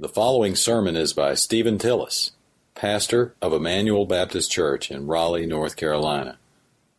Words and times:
The 0.00 0.08
following 0.08 0.56
sermon 0.56 0.96
is 0.96 1.12
by 1.12 1.34
Stephen 1.34 1.78
Tillis, 1.78 2.32
pastor 2.74 3.36
of 3.40 3.52
Emmanuel 3.52 4.06
Baptist 4.06 4.50
Church 4.50 4.90
in 4.90 5.06
Raleigh, 5.06 5.46
North 5.46 5.76
Carolina. 5.76 6.36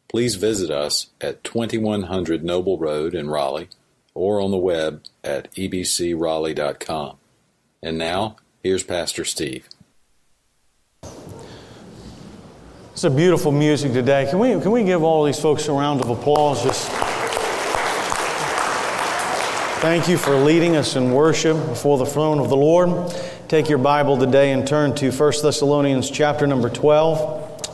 Please 0.08 0.35
visit 0.35 0.71
us 0.71 1.08
at 1.19 1.43
2100 1.43 2.42
Noble 2.42 2.77
Road 2.77 3.13
in 3.13 3.29
Raleigh 3.29 3.67
or 4.13 4.39
on 4.39 4.51
the 4.51 4.58
web 4.58 5.03
at 5.25 5.53
ebcraleigh.com. 5.55 7.17
And 7.83 7.97
now, 7.97 8.38
here's 8.64 8.84
Pastor 8.84 9.25
Steve. 9.25 9.68
It's 12.93 13.04
a 13.04 13.09
beautiful 13.09 13.52
music 13.52 13.91
today. 13.91 14.25
Can 14.30 14.39
we, 14.39 14.52
can 14.62 14.71
we 14.71 14.86
give 14.86 15.04
all 15.04 15.25
these 15.25 15.38
folks 15.38 15.68
a 15.68 15.73
round 15.73 16.00
of 16.00 16.09
applause? 16.09 16.64
Just 16.64 16.89
thank 19.86 20.08
you 20.10 20.18
for 20.18 20.34
leading 20.34 20.76
us 20.76 20.96
in 20.96 21.12
worship 21.12 21.56
before 21.68 22.00
the 22.00 22.06
throne 22.08 22.40
of 22.40 22.50
the 22.50 22.58
Lord. 22.58 23.14
Take 23.48 23.70
your 23.70 23.78
Bible 23.78 24.18
today 24.18 24.52
and 24.52 24.68
turn 24.68 24.96
to 24.96 25.12
1 25.12 25.34
Thessalonians 25.43 26.10
chapter 26.10 26.48
number 26.48 26.71
12. 26.71 27.70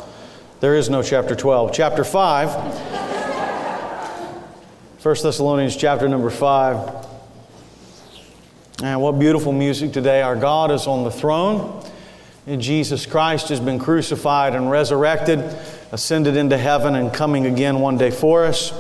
There 0.59 0.75
is 0.75 0.89
no 0.89 1.01
chapter 1.01 1.37
12. 1.37 1.71
Chapter 1.71 2.03
5. 2.03 2.49
1 5.01 5.15
Thessalonians 5.23 5.77
chapter 5.77 6.09
number 6.09 6.29
5. 6.29 7.07
And 8.83 9.01
what 9.01 9.13
beautiful 9.13 9.53
music 9.53 9.93
today. 9.93 10.21
Our 10.21 10.35
God 10.35 10.69
is 10.71 10.87
on 10.87 11.05
the 11.05 11.11
throne. 11.11 11.81
And 12.45 12.61
Jesus 12.61 13.05
Christ 13.05 13.47
has 13.47 13.61
been 13.61 13.79
crucified 13.79 14.53
and 14.53 14.69
resurrected, 14.69 15.39
ascended 15.93 16.35
into 16.35 16.57
heaven, 16.57 16.95
and 16.95 17.13
coming 17.13 17.45
again 17.45 17.79
one 17.79 17.97
day 17.97 18.11
for 18.11 18.43
us. 18.43 18.73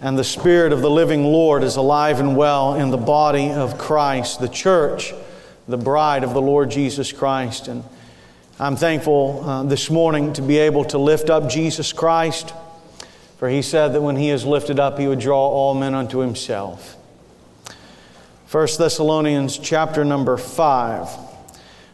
And 0.00 0.18
the 0.18 0.24
Spirit 0.24 0.72
of 0.72 0.80
the 0.80 0.90
living 0.90 1.24
Lord 1.24 1.64
is 1.64 1.76
alive 1.76 2.20
and 2.20 2.36
well 2.36 2.74
in 2.74 2.90
the 2.90 2.96
body 2.96 3.50
of 3.50 3.78
Christ, 3.78 4.40
the 4.40 4.48
church, 4.48 5.12
the 5.66 5.76
bride 5.76 6.22
of 6.22 6.34
the 6.34 6.40
Lord 6.40 6.70
Jesus 6.70 7.10
Christ. 7.10 7.66
And 7.66 7.82
I'm 8.60 8.76
thankful 8.76 9.42
uh, 9.44 9.62
this 9.64 9.90
morning 9.90 10.32
to 10.34 10.42
be 10.42 10.58
able 10.58 10.84
to 10.86 10.98
lift 10.98 11.30
up 11.30 11.50
Jesus 11.50 11.92
Christ, 11.92 12.54
for 13.38 13.48
he 13.48 13.60
said 13.60 13.88
that 13.88 14.00
when 14.00 14.16
he 14.16 14.30
is 14.30 14.44
lifted 14.44 14.78
up, 14.78 14.98
he 14.98 15.08
would 15.08 15.20
draw 15.20 15.48
all 15.48 15.74
men 15.74 15.94
unto 15.94 16.18
himself. 16.18 16.96
1 18.50 18.68
Thessalonians 18.78 19.58
chapter 19.58 20.04
number 20.04 20.36
5 20.36 21.28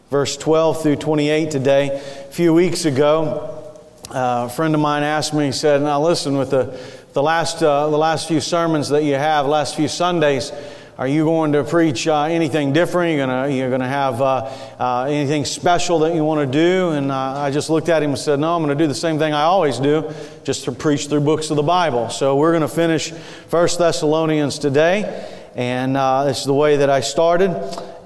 verse 0.09 0.37
12 0.37 0.83
through 0.83 0.95
28 0.95 1.51
today. 1.51 1.87
A 1.89 2.31
few 2.31 2.53
weeks 2.53 2.85
ago, 2.85 3.73
uh, 4.11 4.47
a 4.47 4.49
friend 4.49 4.73
of 4.75 4.81
mine 4.81 5.03
asked 5.03 5.33
me, 5.33 5.47
he 5.47 5.51
said, 5.51 5.81
Now 5.81 6.01
listen, 6.01 6.37
with 6.37 6.51
the, 6.51 6.79
the, 7.15 7.23
last, 7.23 7.63
uh, 7.63 7.89
the 7.89 7.97
last 7.97 8.27
few 8.27 8.41
sermons 8.41 8.89
that 8.89 9.05
you 9.05 9.13
have, 9.13 9.45
last 9.45 9.77
few 9.77 9.87
Sundays, 9.87 10.51
are 10.97 11.07
you 11.07 11.23
going 11.23 11.53
to 11.53 11.63
preach 11.63 12.09
uh, 12.09 12.23
anything 12.23 12.73
different? 12.73 13.15
You're 13.15 13.25
going 13.25 13.55
you're 13.55 13.69
gonna 13.69 13.87
have 13.87 14.21
uh, 14.21 14.51
uh, 14.77 15.05
anything 15.05 15.45
special 15.45 15.99
that 15.99 16.13
you 16.13 16.25
want 16.25 16.45
to 16.45 16.59
do? 16.59 16.89
And 16.89 17.13
uh, 17.13 17.15
I 17.15 17.51
just 17.51 17.69
looked 17.69 17.87
at 17.87 18.03
him 18.03 18.09
and 18.09 18.19
said, 18.19 18.37
No, 18.41 18.53
I'm 18.53 18.61
going 18.61 18.77
to 18.77 18.83
do 18.83 18.89
the 18.89 18.93
same 18.93 19.17
thing 19.17 19.31
I 19.31 19.43
always 19.43 19.79
do, 19.79 20.13
just 20.43 20.65
to 20.65 20.73
preach 20.73 21.07
through 21.07 21.21
books 21.21 21.49
of 21.51 21.55
the 21.55 21.63
Bible. 21.63 22.09
So 22.09 22.35
we're 22.35 22.51
going 22.51 22.63
to 22.63 22.67
finish 22.67 23.11
First 23.47 23.79
Thessalonians 23.79 24.59
today. 24.59 25.31
And 25.55 25.95
uh, 25.95 26.25
is 26.27 26.43
the 26.43 26.53
way 26.53 26.75
that 26.75 26.89
I 26.89 26.99
started. 26.99 27.49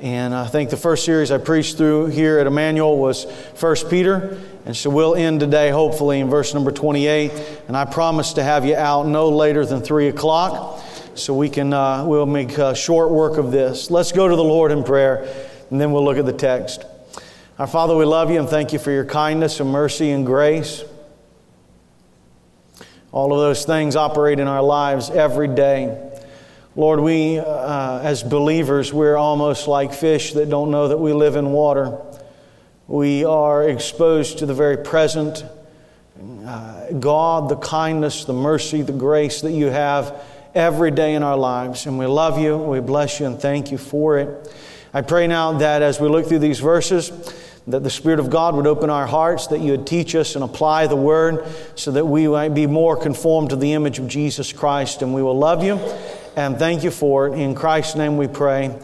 And 0.03 0.35
I 0.35 0.45
think 0.45 0.69
the 0.69 0.77
first 0.77 1.03
series 1.03 1.31
I 1.31 1.39
preached 1.39 1.77
through 1.77 2.07
here 2.07 2.37
at 2.37 2.45
Emmanuel 2.45 2.99
was 2.99 3.25
First 3.55 3.89
Peter. 3.89 4.39
And 4.69 4.77
so 4.77 4.91
we'll 4.91 5.15
end 5.15 5.39
today, 5.39 5.71
hopefully, 5.71 6.19
in 6.19 6.29
verse 6.29 6.53
number 6.53 6.71
28. 6.71 7.31
And 7.67 7.75
I 7.75 7.85
promise 7.85 8.33
to 8.33 8.43
have 8.43 8.65
you 8.65 8.75
out 8.75 9.07
no 9.07 9.29
later 9.29 9.65
than 9.65 9.81
3 9.81 10.09
o'clock 10.09 10.85
so 11.15 11.33
we 11.33 11.49
can, 11.49 11.73
uh, 11.73 12.05
we'll 12.05 12.27
make 12.27 12.51
short 12.75 13.09
work 13.09 13.39
of 13.39 13.51
this. 13.51 13.89
Let's 13.89 14.11
go 14.11 14.27
to 14.27 14.35
the 14.35 14.43
Lord 14.43 14.71
in 14.71 14.83
prayer, 14.83 15.27
and 15.71 15.81
then 15.81 15.91
we'll 15.91 16.05
look 16.05 16.19
at 16.19 16.27
the 16.27 16.33
text. 16.33 16.85
Our 17.57 17.65
Father, 17.65 17.95
we 17.95 18.05
love 18.05 18.29
you 18.29 18.39
and 18.39 18.47
thank 18.47 18.71
you 18.71 18.77
for 18.77 18.91
your 18.91 19.05
kindness 19.05 19.59
and 19.59 19.71
mercy 19.71 20.11
and 20.11 20.23
grace. 20.23 20.83
All 23.11 23.33
of 23.33 23.39
those 23.39 23.65
things 23.65 23.95
operate 23.95 24.39
in 24.39 24.47
our 24.47 24.61
lives 24.61 25.09
every 25.09 25.47
day. 25.47 26.11
Lord, 26.75 26.99
we, 26.99 27.39
uh, 27.39 28.01
as 28.03 28.21
believers, 28.21 28.93
we're 28.93 29.17
almost 29.17 29.67
like 29.67 29.93
fish 29.93 30.33
that 30.33 30.47
don't 30.47 30.69
know 30.69 30.89
that 30.89 30.99
we 30.99 31.11
live 31.11 31.37
in 31.37 31.53
water. 31.53 31.99
We 32.89 33.23
are 33.23 33.69
exposed 33.69 34.39
to 34.39 34.47
the 34.47 34.55
very 34.55 34.77
present 34.77 35.45
uh, 36.43 36.91
God, 36.93 37.47
the 37.47 37.55
kindness, 37.57 38.25
the 38.25 38.33
mercy, 38.33 38.81
the 38.81 38.93
grace 38.93 39.41
that 39.41 39.51
you 39.51 39.67
have 39.67 40.19
every 40.55 40.89
day 40.89 41.13
in 41.13 41.21
our 41.21 41.37
lives. 41.37 41.85
And 41.85 41.99
we 41.99 42.07
love 42.07 42.39
you, 42.39 42.57
we 42.57 42.79
bless 42.79 43.19
you, 43.19 43.27
and 43.27 43.39
thank 43.39 43.69
you 43.69 43.77
for 43.77 44.17
it. 44.17 44.51
I 44.91 45.03
pray 45.03 45.27
now 45.27 45.59
that 45.59 45.83
as 45.83 45.99
we 45.99 46.07
look 46.09 46.25
through 46.25 46.39
these 46.39 46.59
verses, 46.59 47.11
that 47.67 47.83
the 47.83 47.91
Spirit 47.91 48.19
of 48.19 48.31
God 48.31 48.55
would 48.55 48.65
open 48.65 48.89
our 48.89 49.05
hearts, 49.05 49.45
that 49.47 49.59
you 49.59 49.69
would 49.69 49.85
teach 49.85 50.15
us 50.15 50.33
and 50.33 50.43
apply 50.43 50.87
the 50.87 50.95
Word 50.95 51.45
so 51.75 51.91
that 51.91 52.07
we 52.07 52.27
might 52.27 52.55
be 52.55 52.65
more 52.65 52.97
conformed 52.97 53.51
to 53.51 53.55
the 53.55 53.73
image 53.73 53.99
of 53.99 54.07
Jesus 54.07 54.51
Christ, 54.51 55.03
and 55.03 55.13
we 55.13 55.21
will 55.21 55.37
love 55.37 55.63
you 55.63 55.75
and 56.35 56.57
thank 56.57 56.83
you 56.83 56.89
for 56.89 57.27
it. 57.27 57.37
In 57.37 57.53
Christ's 57.53 57.95
name 57.95 58.17
we 58.17 58.27
pray. 58.27 58.75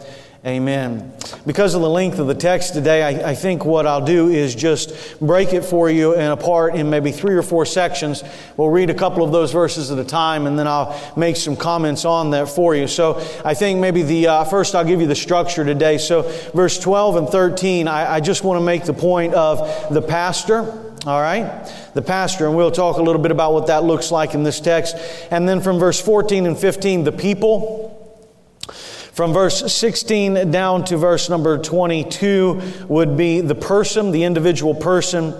Amen. 0.46 1.12
Because 1.44 1.74
of 1.74 1.80
the 1.80 1.90
length 1.90 2.20
of 2.20 2.28
the 2.28 2.34
text 2.34 2.72
today, 2.72 3.02
I, 3.02 3.30
I, 3.30 3.34
think 3.34 3.64
what 3.64 3.84
I'll 3.84 4.04
do 4.04 4.28
is 4.28 4.54
just 4.54 5.18
break 5.18 5.52
it 5.52 5.64
for 5.64 5.90
you 5.90 6.14
and 6.14 6.32
apart 6.32 6.76
in 6.76 6.88
maybe 6.88 7.10
three 7.10 7.34
or 7.34 7.42
four 7.42 7.66
sections. 7.66 8.22
We'll 8.56 8.68
read 8.68 8.88
a 8.88 8.94
couple 8.94 9.24
of 9.24 9.32
those 9.32 9.50
verses 9.50 9.90
at 9.90 9.98
a 9.98 10.04
time, 10.04 10.46
and 10.46 10.56
then 10.56 10.68
I'll 10.68 10.96
make 11.16 11.34
some 11.34 11.56
comments 11.56 12.04
on 12.04 12.30
that 12.30 12.48
for 12.48 12.76
you. 12.76 12.86
So 12.86 13.16
I 13.44 13.54
think 13.54 13.80
maybe 13.80 14.04
the 14.04 14.28
uh, 14.28 14.44
first 14.44 14.76
I'll 14.76 14.84
give 14.84 15.00
you 15.00 15.08
the 15.08 15.16
structure 15.16 15.64
today. 15.64 15.98
So 15.98 16.22
verse 16.54 16.78
12 16.78 17.16
and 17.16 17.28
13, 17.28 17.88
I, 17.88 18.14
I 18.14 18.20
just 18.20 18.44
want 18.44 18.60
to 18.60 18.64
make 18.64 18.84
the 18.84 18.94
point 18.94 19.34
of 19.34 19.92
the 19.92 20.00
pastor. 20.00 20.60
All 21.06 21.20
right? 21.20 21.66
The 21.94 22.02
pastor, 22.02 22.46
and 22.46 22.56
we'll 22.56 22.70
talk 22.70 22.98
a 22.98 23.02
little 23.02 23.20
bit 23.20 23.32
about 23.32 23.52
what 23.52 23.66
that 23.66 23.82
looks 23.82 24.12
like 24.12 24.34
in 24.34 24.44
this 24.44 24.60
text. 24.60 24.94
And 25.32 25.48
then 25.48 25.60
from 25.60 25.80
verse 25.80 26.00
14 26.00 26.46
and 26.46 26.56
15, 26.56 27.02
the 27.02 27.10
people. 27.10 27.85
From 29.16 29.32
verse 29.32 29.72
16 29.72 30.50
down 30.50 30.84
to 30.84 30.98
verse 30.98 31.30
number 31.30 31.56
22 31.56 32.60
would 32.86 33.16
be 33.16 33.40
the 33.40 33.54
person, 33.54 34.10
the 34.10 34.24
individual 34.24 34.74
person. 34.74 35.32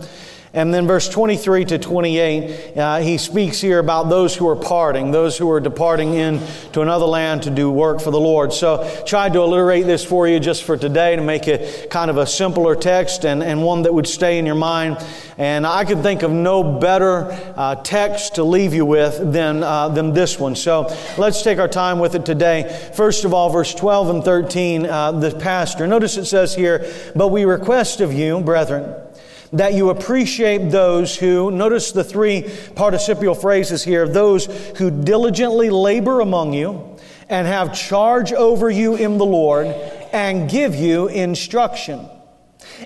And 0.52 0.72
then 0.72 0.86
verse 0.86 1.08
23 1.08 1.64
to 1.66 1.78
28, 1.78 2.76
uh, 2.76 3.00
he 3.00 3.18
speaks 3.18 3.60
here 3.60 3.78
about 3.78 4.08
those 4.08 4.34
who 4.34 4.48
are 4.48 4.56
parting, 4.56 5.10
those 5.10 5.36
who 5.36 5.50
are 5.50 5.60
departing 5.60 6.14
into 6.14 6.80
another 6.80 7.04
land 7.04 7.42
to 7.42 7.50
do 7.50 7.70
work 7.70 8.00
for 8.00 8.10
the 8.10 8.20
Lord. 8.20 8.52
So 8.52 9.02
tried 9.06 9.34
to 9.34 9.40
alliterate 9.40 9.86
this 9.86 10.04
for 10.04 10.26
you 10.26 10.40
just 10.40 10.64
for 10.64 10.76
today 10.76 11.16
to 11.16 11.22
make 11.22 11.46
it 11.46 11.90
kind 11.90 12.10
of 12.10 12.16
a 12.16 12.26
simpler 12.26 12.74
text 12.74 13.24
and, 13.24 13.42
and 13.42 13.62
one 13.62 13.82
that 13.82 13.92
would 13.92 14.06
stay 14.06 14.38
in 14.38 14.46
your 14.46 14.54
mind. 14.54 14.96
And 15.38 15.66
I 15.66 15.84
could 15.84 16.02
think 16.02 16.22
of 16.22 16.30
no 16.30 16.78
better 16.78 17.26
uh, 17.56 17.74
text 17.76 18.36
to 18.36 18.44
leave 18.44 18.72
you 18.72 18.86
with 18.86 19.32
than, 19.32 19.62
uh, 19.62 19.90
than 19.90 20.14
this 20.14 20.38
one. 20.38 20.56
So 20.56 20.94
let's 21.18 21.42
take 21.42 21.58
our 21.58 21.68
time 21.68 21.98
with 21.98 22.14
it 22.14 22.24
today. 22.24 22.90
First 22.94 23.24
of 23.24 23.34
all, 23.34 23.50
verse 23.50 23.74
12 23.74 24.08
and 24.08 24.24
13, 24.24 24.86
uh, 24.86 25.12
the 25.12 25.32
pastor. 25.32 25.86
Notice 25.86 26.16
it 26.16 26.24
says 26.24 26.54
here, 26.54 26.90
But 27.14 27.28
we 27.28 27.44
request 27.44 28.00
of 28.00 28.14
you, 28.14 28.40
brethren, 28.40 29.05
that 29.52 29.74
you 29.74 29.90
appreciate 29.90 30.70
those 30.70 31.16
who, 31.16 31.50
notice 31.50 31.92
the 31.92 32.04
three 32.04 32.50
participial 32.74 33.34
phrases 33.34 33.82
here, 33.82 34.08
those 34.08 34.46
who 34.76 34.90
diligently 34.90 35.70
labor 35.70 36.20
among 36.20 36.52
you 36.52 36.96
and 37.28 37.46
have 37.46 37.74
charge 37.74 38.32
over 38.32 38.70
you 38.70 38.96
in 38.96 39.18
the 39.18 39.26
Lord 39.26 39.66
and 40.12 40.48
give 40.48 40.74
you 40.74 41.08
instruction. 41.08 42.08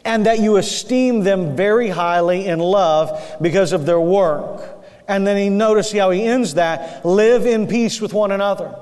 And 0.04 0.26
that 0.26 0.38
you 0.38 0.56
esteem 0.56 1.21
them 1.21 1.56
very 1.56 1.88
highly 1.88 2.47
in 2.47 2.59
love 2.59 3.38
because 3.41 3.72
of 3.72 3.87
their 3.87 4.00
work. 4.00 4.84
And 5.09 5.27
then 5.27 5.37
he 5.37 5.48
notice 5.48 5.92
how 5.92 6.10
he 6.10 6.22
ends 6.22 6.54
that 6.54 7.04
live 7.04 7.47
in 7.47 7.66
peace 7.66 8.00
with 8.00 8.12
one 8.12 8.31
another. 8.31 8.75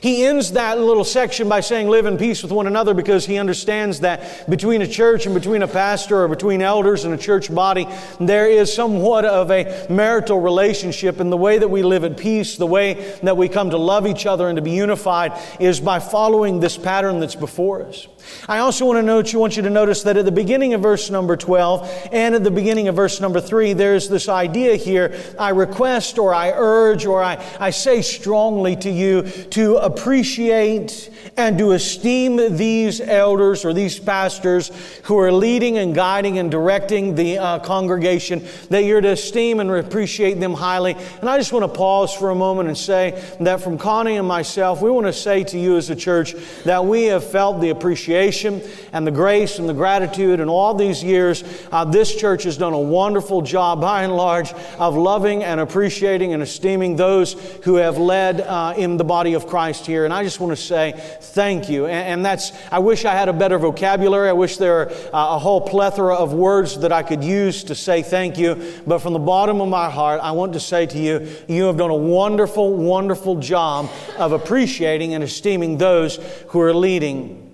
He 0.00 0.24
ends 0.24 0.52
that 0.52 0.78
little 0.78 1.04
section 1.04 1.48
by 1.48 1.60
saying, 1.60 1.88
Live 1.88 2.06
in 2.06 2.18
peace 2.18 2.42
with 2.42 2.52
one 2.52 2.66
another 2.66 2.94
because 2.94 3.26
he 3.26 3.38
understands 3.38 4.00
that 4.00 4.48
between 4.48 4.82
a 4.82 4.86
church 4.86 5.26
and 5.26 5.34
between 5.34 5.62
a 5.62 5.68
pastor 5.68 6.22
or 6.22 6.28
between 6.28 6.62
elders 6.62 7.04
and 7.04 7.14
a 7.14 7.18
church 7.18 7.54
body, 7.54 7.86
there 8.20 8.48
is 8.48 8.72
somewhat 8.72 9.24
of 9.24 9.50
a 9.50 9.86
marital 9.90 10.40
relationship. 10.40 11.20
And 11.20 11.30
the 11.30 11.36
way 11.36 11.58
that 11.58 11.68
we 11.68 11.82
live 11.82 12.04
at 12.04 12.16
peace, 12.16 12.56
the 12.56 12.66
way 12.66 13.18
that 13.22 13.36
we 13.36 13.48
come 13.48 13.70
to 13.70 13.78
love 13.78 14.06
each 14.06 14.26
other 14.26 14.48
and 14.48 14.56
to 14.56 14.62
be 14.62 14.72
unified, 14.72 15.32
is 15.60 15.80
by 15.80 15.98
following 15.98 16.60
this 16.60 16.76
pattern 16.76 17.20
that's 17.20 17.34
before 17.34 17.82
us. 17.82 18.06
I 18.48 18.58
also 18.58 18.86
want 18.86 18.98
to 18.98 19.02
note 19.02 19.32
you 19.32 19.38
want 19.38 19.56
you 19.56 19.62
to 19.62 19.70
notice 19.70 20.02
that 20.02 20.16
at 20.16 20.24
the 20.24 20.32
beginning 20.32 20.74
of 20.74 20.80
verse 20.80 21.10
number 21.10 21.36
12 21.36 22.08
and 22.12 22.34
at 22.34 22.44
the 22.44 22.50
beginning 22.50 22.88
of 22.88 22.96
verse 22.96 23.20
number 23.20 23.40
3 23.40 23.72
there's 23.72 24.08
this 24.08 24.28
idea 24.28 24.76
here 24.76 25.16
I 25.38 25.50
request 25.50 26.18
or 26.18 26.34
I 26.34 26.52
urge 26.52 27.06
or 27.06 27.22
I, 27.22 27.44
I 27.60 27.70
say 27.70 28.02
strongly 28.02 28.76
to 28.76 28.90
you 28.90 29.22
to 29.50 29.65
to 29.66 29.78
appreciate 29.78 31.10
and 31.36 31.58
to 31.58 31.72
esteem 31.72 32.56
these 32.56 33.00
elders 33.00 33.64
or 33.64 33.72
these 33.74 33.98
pastors 33.98 34.70
who 35.02 35.18
are 35.18 35.32
leading 35.32 35.76
and 35.76 35.92
guiding 35.92 36.38
and 36.38 36.52
directing 36.52 37.16
the 37.16 37.36
uh, 37.36 37.58
congregation, 37.58 38.46
that 38.70 38.84
you're 38.84 39.00
to 39.00 39.08
esteem 39.08 39.58
and 39.58 39.68
appreciate 39.72 40.34
them 40.34 40.54
highly. 40.54 40.92
And 41.20 41.28
I 41.28 41.36
just 41.36 41.52
want 41.52 41.64
to 41.64 41.68
pause 41.68 42.14
for 42.14 42.30
a 42.30 42.34
moment 42.34 42.68
and 42.68 42.78
say 42.78 43.20
that 43.40 43.60
from 43.60 43.76
Connie 43.76 44.16
and 44.16 44.28
myself, 44.28 44.80
we 44.80 44.88
want 44.88 45.06
to 45.06 45.12
say 45.12 45.42
to 45.42 45.58
you 45.58 45.76
as 45.76 45.90
a 45.90 45.96
church 45.96 46.36
that 46.62 46.84
we 46.84 47.04
have 47.06 47.28
felt 47.28 47.60
the 47.60 47.70
appreciation 47.70 48.62
and 48.92 49.04
the 49.04 49.10
grace 49.10 49.58
and 49.58 49.68
the 49.68 49.74
gratitude 49.74 50.38
and 50.38 50.48
all 50.48 50.74
these 50.74 51.02
years. 51.02 51.42
Uh, 51.72 51.84
this 51.84 52.14
church 52.14 52.44
has 52.44 52.56
done 52.56 52.72
a 52.72 52.80
wonderful 52.80 53.42
job, 53.42 53.80
by 53.80 54.04
and 54.04 54.16
large, 54.16 54.52
of 54.78 54.94
loving 54.94 55.42
and 55.42 55.58
appreciating 55.58 56.32
and 56.32 56.42
esteeming 56.42 56.94
those 56.94 57.32
who 57.64 57.74
have 57.74 57.98
led 57.98 58.40
uh, 58.40 58.72
in 58.76 58.96
the 58.96 59.04
body 59.04 59.34
of 59.34 59.48
Christ 59.48 59.55
here. 59.86 60.04
And 60.04 60.12
I 60.12 60.22
just 60.22 60.40
want 60.40 60.56
to 60.56 60.62
say 60.62 60.92
thank 61.20 61.68
you. 61.68 61.86
And, 61.86 62.08
and 62.08 62.24
that's, 62.24 62.52
I 62.70 62.78
wish 62.78 63.04
I 63.04 63.12
had 63.12 63.28
a 63.28 63.32
better 63.32 63.58
vocabulary. 63.58 64.28
I 64.28 64.32
wish 64.32 64.56
there 64.56 64.72
were 64.72 64.92
uh, 65.14 65.36
a 65.36 65.38
whole 65.38 65.60
plethora 65.60 66.14
of 66.14 66.32
words 66.32 66.78
that 66.80 66.92
I 66.92 67.02
could 67.02 67.24
use 67.24 67.64
to 67.64 67.74
say 67.74 68.02
thank 68.02 68.38
you. 68.38 68.80
But 68.86 68.98
from 68.98 69.12
the 69.12 69.18
bottom 69.18 69.60
of 69.60 69.68
my 69.68 69.90
heart, 69.90 70.20
I 70.22 70.32
want 70.32 70.52
to 70.52 70.60
say 70.60 70.86
to 70.86 70.98
you, 70.98 71.28
you 71.48 71.64
have 71.64 71.76
done 71.76 71.90
a 71.90 71.96
wonderful, 71.96 72.74
wonderful 72.74 73.36
job 73.36 73.90
of 74.18 74.32
appreciating 74.32 75.14
and 75.14 75.24
esteeming 75.24 75.78
those 75.78 76.16
who 76.48 76.60
are 76.60 76.74
leading 76.74 77.45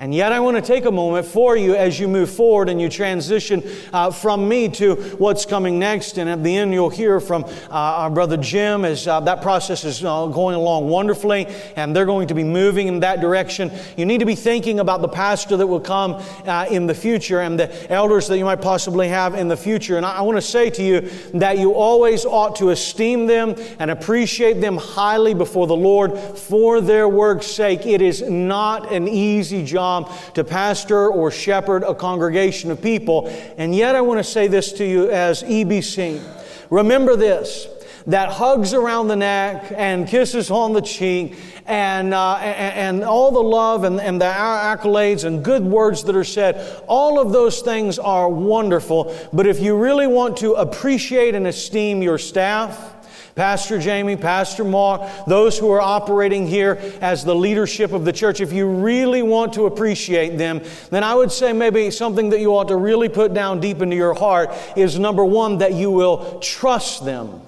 and 0.00 0.12
yet, 0.12 0.32
I 0.32 0.40
want 0.40 0.56
to 0.56 0.62
take 0.62 0.86
a 0.86 0.90
moment 0.90 1.24
for 1.24 1.56
you 1.56 1.76
as 1.76 2.00
you 2.00 2.08
move 2.08 2.28
forward 2.28 2.68
and 2.68 2.80
you 2.80 2.88
transition 2.88 3.62
uh, 3.92 4.10
from 4.10 4.48
me 4.48 4.68
to 4.70 4.96
what's 5.18 5.46
coming 5.46 5.78
next. 5.78 6.18
And 6.18 6.28
at 6.28 6.42
the 6.42 6.56
end, 6.56 6.74
you'll 6.74 6.90
hear 6.90 7.20
from 7.20 7.44
uh, 7.44 7.68
our 7.70 8.10
brother 8.10 8.36
Jim 8.36 8.84
as 8.84 9.06
uh, 9.06 9.20
that 9.20 9.40
process 9.40 9.84
is 9.84 10.04
uh, 10.04 10.26
going 10.26 10.56
along 10.56 10.88
wonderfully, 10.88 11.46
and 11.76 11.94
they're 11.94 12.06
going 12.06 12.26
to 12.26 12.34
be 12.34 12.42
moving 12.42 12.88
in 12.88 13.00
that 13.00 13.20
direction. 13.20 13.70
You 13.96 14.04
need 14.04 14.18
to 14.18 14.26
be 14.26 14.34
thinking 14.34 14.80
about 14.80 15.00
the 15.00 15.08
pastor 15.08 15.56
that 15.56 15.66
will 15.66 15.80
come 15.80 16.20
uh, 16.44 16.66
in 16.68 16.88
the 16.88 16.94
future 16.94 17.40
and 17.40 17.58
the 17.58 17.92
elders 17.92 18.26
that 18.26 18.38
you 18.38 18.44
might 18.44 18.62
possibly 18.62 19.06
have 19.08 19.34
in 19.34 19.46
the 19.46 19.56
future. 19.56 19.96
And 19.96 20.04
I, 20.04 20.16
I 20.16 20.20
want 20.22 20.38
to 20.38 20.42
say 20.42 20.70
to 20.70 20.82
you 20.82 21.02
that 21.34 21.56
you 21.58 21.72
always 21.72 22.24
ought 22.24 22.56
to 22.56 22.70
esteem 22.70 23.26
them 23.26 23.54
and 23.78 23.92
appreciate 23.92 24.60
them 24.60 24.76
highly 24.76 25.34
before 25.34 25.68
the 25.68 25.76
Lord 25.76 26.18
for 26.18 26.80
their 26.80 27.08
work's 27.08 27.46
sake. 27.46 27.86
It 27.86 28.02
is 28.02 28.22
not 28.22 28.92
an 28.92 29.06
easy 29.06 29.64
job 29.64 29.83
job 29.84 30.10
to 30.34 30.42
pastor 30.42 31.08
or 31.08 31.30
shepherd 31.30 31.82
a 31.82 31.94
congregation 31.94 32.70
of 32.70 32.80
people. 32.80 33.28
And 33.58 33.74
yet, 33.74 33.94
I 33.94 34.00
want 34.00 34.18
to 34.18 34.24
say 34.24 34.48
this 34.48 34.72
to 34.72 34.84
you 34.84 35.10
as 35.10 35.42
EBC. 35.42 36.22
Remember 36.70 37.16
this 37.16 37.68
that 38.06 38.28
hugs 38.30 38.74
around 38.74 39.08
the 39.08 39.16
neck 39.16 39.72
and 39.74 40.06
kisses 40.06 40.50
on 40.50 40.74
the 40.74 40.82
cheek 40.82 41.38
and, 41.64 42.12
uh, 42.12 42.34
and, 42.36 43.02
all 43.02 43.30
the 43.30 43.42
love 43.42 43.84
and, 43.84 43.98
and 43.98 44.20
the 44.20 44.26
accolades 44.26 45.24
and 45.24 45.42
good 45.42 45.62
words 45.64 46.04
that 46.04 46.14
are 46.14 46.22
said, 46.22 46.82
all 46.86 47.18
of 47.18 47.32
those 47.32 47.62
things 47.62 47.98
are 47.98 48.28
wonderful. 48.28 49.16
But 49.32 49.46
if 49.46 49.58
you 49.58 49.74
really 49.78 50.06
want 50.06 50.36
to 50.38 50.52
appreciate 50.52 51.34
and 51.34 51.46
esteem 51.46 52.02
your 52.02 52.18
staff, 52.18 52.93
Pastor 53.34 53.80
Jamie, 53.80 54.16
Pastor 54.16 54.62
Mark, 54.62 55.02
those 55.26 55.58
who 55.58 55.70
are 55.72 55.80
operating 55.80 56.46
here 56.46 56.80
as 57.00 57.24
the 57.24 57.34
leadership 57.34 57.92
of 57.92 58.04
the 58.04 58.12
church, 58.12 58.40
if 58.40 58.52
you 58.52 58.68
really 58.68 59.22
want 59.22 59.54
to 59.54 59.66
appreciate 59.66 60.38
them, 60.38 60.62
then 60.90 61.02
I 61.02 61.14
would 61.14 61.32
say 61.32 61.52
maybe 61.52 61.90
something 61.90 62.30
that 62.30 62.38
you 62.38 62.54
ought 62.54 62.68
to 62.68 62.76
really 62.76 63.08
put 63.08 63.34
down 63.34 63.58
deep 63.58 63.82
into 63.82 63.96
your 63.96 64.14
heart 64.14 64.50
is 64.76 64.98
number 65.00 65.24
one, 65.24 65.58
that 65.58 65.74
you 65.74 65.90
will 65.90 66.38
trust 66.38 67.04
them. 67.04 67.40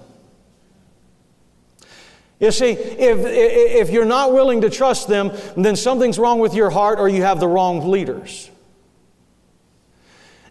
You 2.40 2.50
see, 2.50 2.72
if, 2.72 3.18
if 3.24 3.90
you're 3.90 4.04
not 4.04 4.32
willing 4.32 4.62
to 4.62 4.70
trust 4.70 5.08
them, 5.08 5.32
then 5.56 5.76
something's 5.76 6.18
wrong 6.18 6.40
with 6.40 6.52
your 6.52 6.68
heart 6.68 6.98
or 6.98 7.08
you 7.08 7.22
have 7.22 7.40
the 7.40 7.48
wrong 7.48 7.90
leaders. 7.90 8.50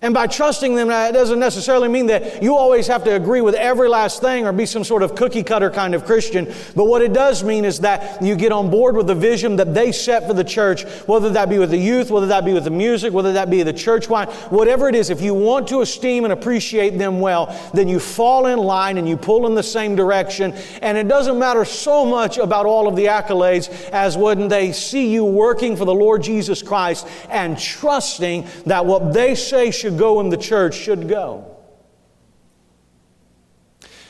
And 0.06 0.14
by 0.14 0.28
trusting 0.28 0.76
them, 0.76 0.90
that 0.90 1.16
doesn't 1.16 1.40
necessarily 1.40 1.88
mean 1.88 2.06
that 2.06 2.44
you 2.44 2.56
always 2.56 2.86
have 2.86 3.04
to 3.06 3.16
agree 3.16 3.42
with 3.42 3.56
every 3.56 3.90
last 3.90 4.22
thing 4.22 4.46
or 4.46 4.54
be 4.54 4.68
some 4.68 4.84
sort 4.84 5.02
of 5.02 5.16
cookie 5.16 5.42
cutter 5.42 5.72
kind 5.72 5.96
of 5.96 6.06
Christian. 6.06 6.46
But 6.76 6.86
what 6.86 7.02
it 7.02 7.12
does 7.12 7.44
mean 7.44 7.66
is 7.66 7.80
that 7.80 8.22
you 8.22 8.36
get 8.36 8.52
on 8.52 8.70
board 8.70 8.96
with 8.96 9.08
the 9.08 9.16
vision 9.16 9.56
that 9.56 9.74
they 9.74 9.92
set 9.92 10.28
for 10.28 10.36
the 10.36 10.44
church, 10.44 10.84
whether 11.08 11.32
that 11.32 11.50
be 11.50 11.58
with 11.58 11.72
the 11.72 11.80
youth, 11.80 12.12
whether 12.12 12.28
that 12.28 12.46
be 12.46 12.54
with 12.54 12.66
the 12.66 12.70
music, 12.70 13.14
whether 13.14 13.34
that 13.34 13.50
be 13.50 13.64
the 13.64 13.74
church 13.74 14.08
wine, 14.08 14.28
whatever 14.52 14.88
it 14.88 14.94
is. 14.94 15.10
If 15.10 15.22
you 15.22 15.34
want 15.34 15.68
to 15.70 15.82
esteem 15.82 16.24
and 16.24 16.32
appreciate 16.32 17.00
them 17.00 17.20
well, 17.20 17.48
then 17.74 17.88
you 17.88 18.00
fall 18.00 18.46
in 18.46 18.60
line 18.60 19.00
and 19.00 19.10
you 19.10 19.18
pull 19.18 19.48
in 19.48 19.56
the 19.56 19.64
same 19.64 19.96
direction. 19.96 20.54
And 20.84 21.00
it 21.00 21.08
doesn't 21.08 21.40
matter 21.40 21.66
so 21.66 22.06
much 22.06 22.38
about 22.38 22.68
all 22.68 22.88
of 22.88 22.96
the 22.96 23.06
accolades 23.06 23.72
as 23.90 24.16
when 24.16 24.50
they 24.50 24.72
see 24.72 25.12
you 25.12 25.26
working 25.26 25.76
for 25.76 25.86
the 25.86 25.96
Lord 25.96 26.22
Jesus 26.22 26.62
Christ 26.62 27.08
and 27.28 27.58
trusting 27.58 28.46
that 28.68 28.86
what 28.86 29.12
they 29.12 29.34
say 29.34 29.72
should 29.72 29.95
go 29.98 30.20
in 30.20 30.30
the 30.30 30.38
church 30.38 30.76
should 30.76 31.08
go. 31.08 31.58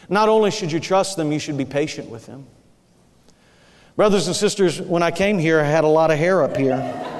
Not 0.09 0.29
only 0.29 0.51
should 0.51 0.71
you 0.71 0.79
trust 0.79 1.17
them, 1.17 1.31
you 1.31 1.39
should 1.39 1.57
be 1.57 1.65
patient 1.65 2.09
with 2.09 2.25
them. 2.25 2.45
Brothers 3.95 4.27
and 4.27 4.35
sisters, 4.35 4.81
when 4.81 5.01
I 5.01 5.11
came 5.11 5.39
here, 5.39 5.59
I 5.59 5.63
had 5.63 5.83
a 5.83 5.87
lot 5.87 6.11
of 6.11 6.17
hair 6.17 6.43
up 6.43 6.57
here. 6.57 7.13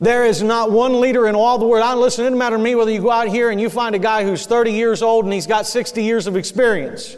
There 0.00 0.24
is 0.24 0.42
not 0.42 0.72
one 0.72 1.00
leader 1.00 1.28
in 1.28 1.36
all 1.36 1.58
the 1.58 1.64
world. 1.64 1.84
I 1.84 1.94
listen, 1.94 2.24
it 2.24 2.30
doesn't 2.30 2.38
matter 2.38 2.56
to 2.56 2.62
me 2.62 2.74
whether 2.74 2.90
you 2.90 3.00
go 3.00 3.12
out 3.12 3.28
here 3.28 3.50
and 3.50 3.60
you 3.60 3.70
find 3.70 3.94
a 3.94 4.00
guy 4.00 4.24
who's 4.24 4.46
30 4.46 4.72
years 4.72 5.00
old 5.00 5.24
and 5.24 5.32
he's 5.32 5.46
got 5.46 5.64
60 5.64 6.02
years 6.02 6.26
of 6.26 6.36
experience. 6.36 7.16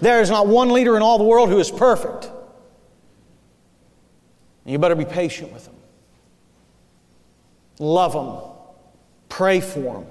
There 0.00 0.20
is 0.20 0.30
not 0.30 0.46
one 0.46 0.72
leader 0.72 0.96
in 0.96 1.02
all 1.02 1.18
the 1.18 1.24
world 1.24 1.48
who 1.48 1.58
is 1.58 1.68
perfect. 1.68 2.30
And 4.64 4.72
you 4.72 4.78
better 4.78 4.94
be 4.94 5.04
patient 5.04 5.52
with 5.52 5.64
them. 5.64 5.75
Love 7.78 8.12
them. 8.12 8.52
Pray 9.28 9.60
for 9.60 9.80
them. 9.94 10.06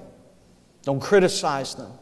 Don't 0.82 1.00
criticize 1.00 1.74
them. 1.74 1.92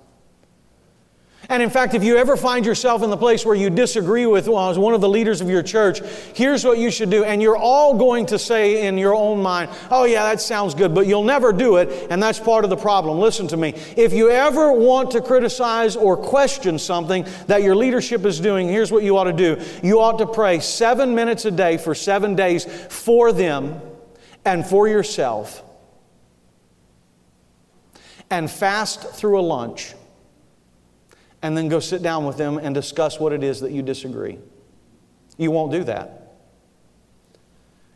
And 1.48 1.62
in 1.62 1.70
fact, 1.70 1.94
if 1.94 2.02
you 2.02 2.16
ever 2.16 2.36
find 2.36 2.64
yourself 2.64 3.02
in 3.02 3.10
the 3.10 3.16
place 3.16 3.44
where 3.44 3.54
you 3.54 3.68
disagree 3.68 4.26
with 4.26 4.48
well, 4.48 4.78
one 4.80 4.94
of 4.94 5.00
the 5.00 5.08
leaders 5.08 5.40
of 5.40 5.50
your 5.50 5.62
church, 5.62 6.00
here's 6.34 6.64
what 6.64 6.78
you 6.78 6.90
should 6.90 7.10
do. 7.10 7.24
And 7.24 7.42
you're 7.42 7.56
all 7.56 7.96
going 7.96 8.26
to 8.26 8.38
say 8.38 8.86
in 8.86 8.96
your 8.96 9.14
own 9.14 9.42
mind, 9.42 9.70
oh, 9.90 10.04
yeah, 10.04 10.22
that 10.22 10.40
sounds 10.40 10.74
good, 10.74 10.94
but 10.94 11.06
you'll 11.06 11.24
never 11.24 11.52
do 11.52 11.76
it. 11.76 12.08
And 12.10 12.22
that's 12.22 12.40
part 12.40 12.64
of 12.64 12.70
the 12.70 12.76
problem. 12.76 13.18
Listen 13.18 13.46
to 13.48 13.56
me. 13.56 13.74
If 13.96 14.12
you 14.12 14.30
ever 14.30 14.72
want 14.72 15.10
to 15.12 15.20
criticize 15.20 15.96
or 15.96 16.16
question 16.16 16.78
something 16.78 17.26
that 17.46 17.62
your 17.62 17.76
leadership 17.76 18.24
is 18.24 18.40
doing, 18.40 18.68
here's 18.68 18.90
what 18.90 19.02
you 19.02 19.16
ought 19.18 19.24
to 19.24 19.32
do. 19.32 19.60
You 19.82 20.00
ought 20.00 20.18
to 20.18 20.26
pray 20.26 20.60
seven 20.60 21.14
minutes 21.14 21.44
a 21.44 21.50
day 21.50 21.76
for 21.76 21.94
seven 21.94 22.34
days 22.34 22.64
for 22.88 23.32
them 23.32 23.80
and 24.44 24.66
for 24.66 24.86
yourself 24.86 25.62
and 28.30 28.50
fast 28.50 29.02
through 29.02 29.38
a 29.38 29.42
lunch 29.42 29.94
and 31.42 31.56
then 31.56 31.68
go 31.68 31.80
sit 31.80 32.02
down 32.02 32.24
with 32.24 32.36
them 32.36 32.58
and 32.58 32.74
discuss 32.74 33.20
what 33.20 33.32
it 33.32 33.42
is 33.42 33.60
that 33.60 33.70
you 33.70 33.82
disagree. 33.82 34.38
You 35.36 35.50
won't 35.50 35.72
do 35.72 35.84
that. 35.84 36.36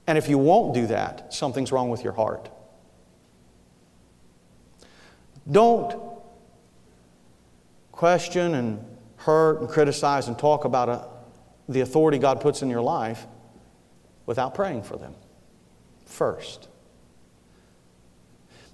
And 0.07 0.17
if 0.17 0.29
you 0.29 0.39
won't 0.39 0.75
do 0.75 0.87
that, 0.87 1.33
something's 1.35 1.73
wrong 1.73 1.91
with 1.91 2.03
your 2.03 2.13
heart. 2.13 2.51
Don't 5.51 5.95
question 7.93 8.55
and 8.55 8.85
hurt 9.17 9.61
and 9.61 9.69
criticize 9.69 10.29
and 10.29 10.39
talk 10.39 10.65
about 10.65 10.89
a, 10.89 10.93
uh, 10.93 11.09
the 11.69 11.81
authority 11.81 12.19
God 12.19 12.41
puts 12.41 12.63
in 12.63 12.71
your 12.71 12.81
life 12.81 13.27
without 14.25 14.55
praying 14.55 14.83
for 14.83 14.97
them 14.97 15.15
first. 16.09 16.69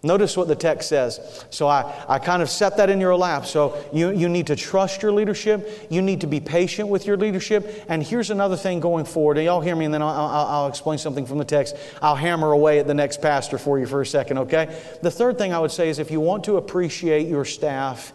Notice 0.05 0.37
what 0.37 0.49
the 0.49 0.55
text 0.55 0.91
says. 0.91 1.47
So 1.49 1.67
I, 1.67 2.05
I 2.07 2.19
kind 2.19 2.43
of 2.43 2.51
set 2.51 2.77
that 2.77 2.91
in 2.91 3.01
your 3.01 3.17
lap. 3.17 3.47
So 3.47 3.83
you, 3.91 4.11
you 4.11 4.29
need 4.29 4.49
to 4.49 4.57
trust 4.57 5.03
your 5.03 5.13
leadership. 5.13 5.87
You 5.89 6.03
need 6.03 6.21
to 6.21 6.27
be 6.27 6.41
patient 6.41 6.91
with 6.91 7.07
your 7.07 7.17
leadership. 7.17 7.87
And 7.89 8.03
here's 8.03 8.29
another 8.29 8.55
thing 8.55 8.81
going 8.81 9.07
forward. 9.07 9.39
And 9.39 9.47
y'all 9.47 9.63
hear 9.63 9.75
me, 9.75 9.87
and 9.87 9.95
then 9.95 10.03
I'll, 10.03 10.11
I'll, 10.11 10.47
I'll 10.47 10.67
explain 10.67 10.99
something 10.99 11.25
from 11.25 11.39
the 11.39 11.45
text. 11.45 11.75
I'll 12.03 12.17
hammer 12.17 12.53
away 12.53 12.81
at 12.81 12.87
the 12.87 12.93
next 12.93 13.23
pastor 13.23 13.57
for 13.57 13.79
you 13.79 13.87
for 13.87 14.03
a 14.03 14.07
second, 14.07 14.39
okay? 14.39 14.79
The 15.03 15.11
third 15.11 15.39
thing 15.39 15.55
I 15.55 15.59
would 15.59 15.73
say 15.73 15.89
is 15.89 15.99
if 15.99 16.11
you 16.11 16.21
want 16.21 16.45
to 16.45 16.59
appreciate 16.59 17.27
your 17.27 17.47
staff 17.47 18.13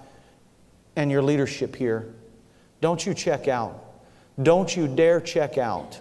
and 0.96 1.10
your 1.10 1.24
leadership 1.24 1.76
here, 1.76 2.14
don't 2.82 3.04
you 3.04 3.16
check 3.16 3.48
out. 3.48 3.84
Don't 4.42 4.76
you 4.78 4.88
dare 4.88 5.20
check 5.20 5.58
out. 5.58 6.00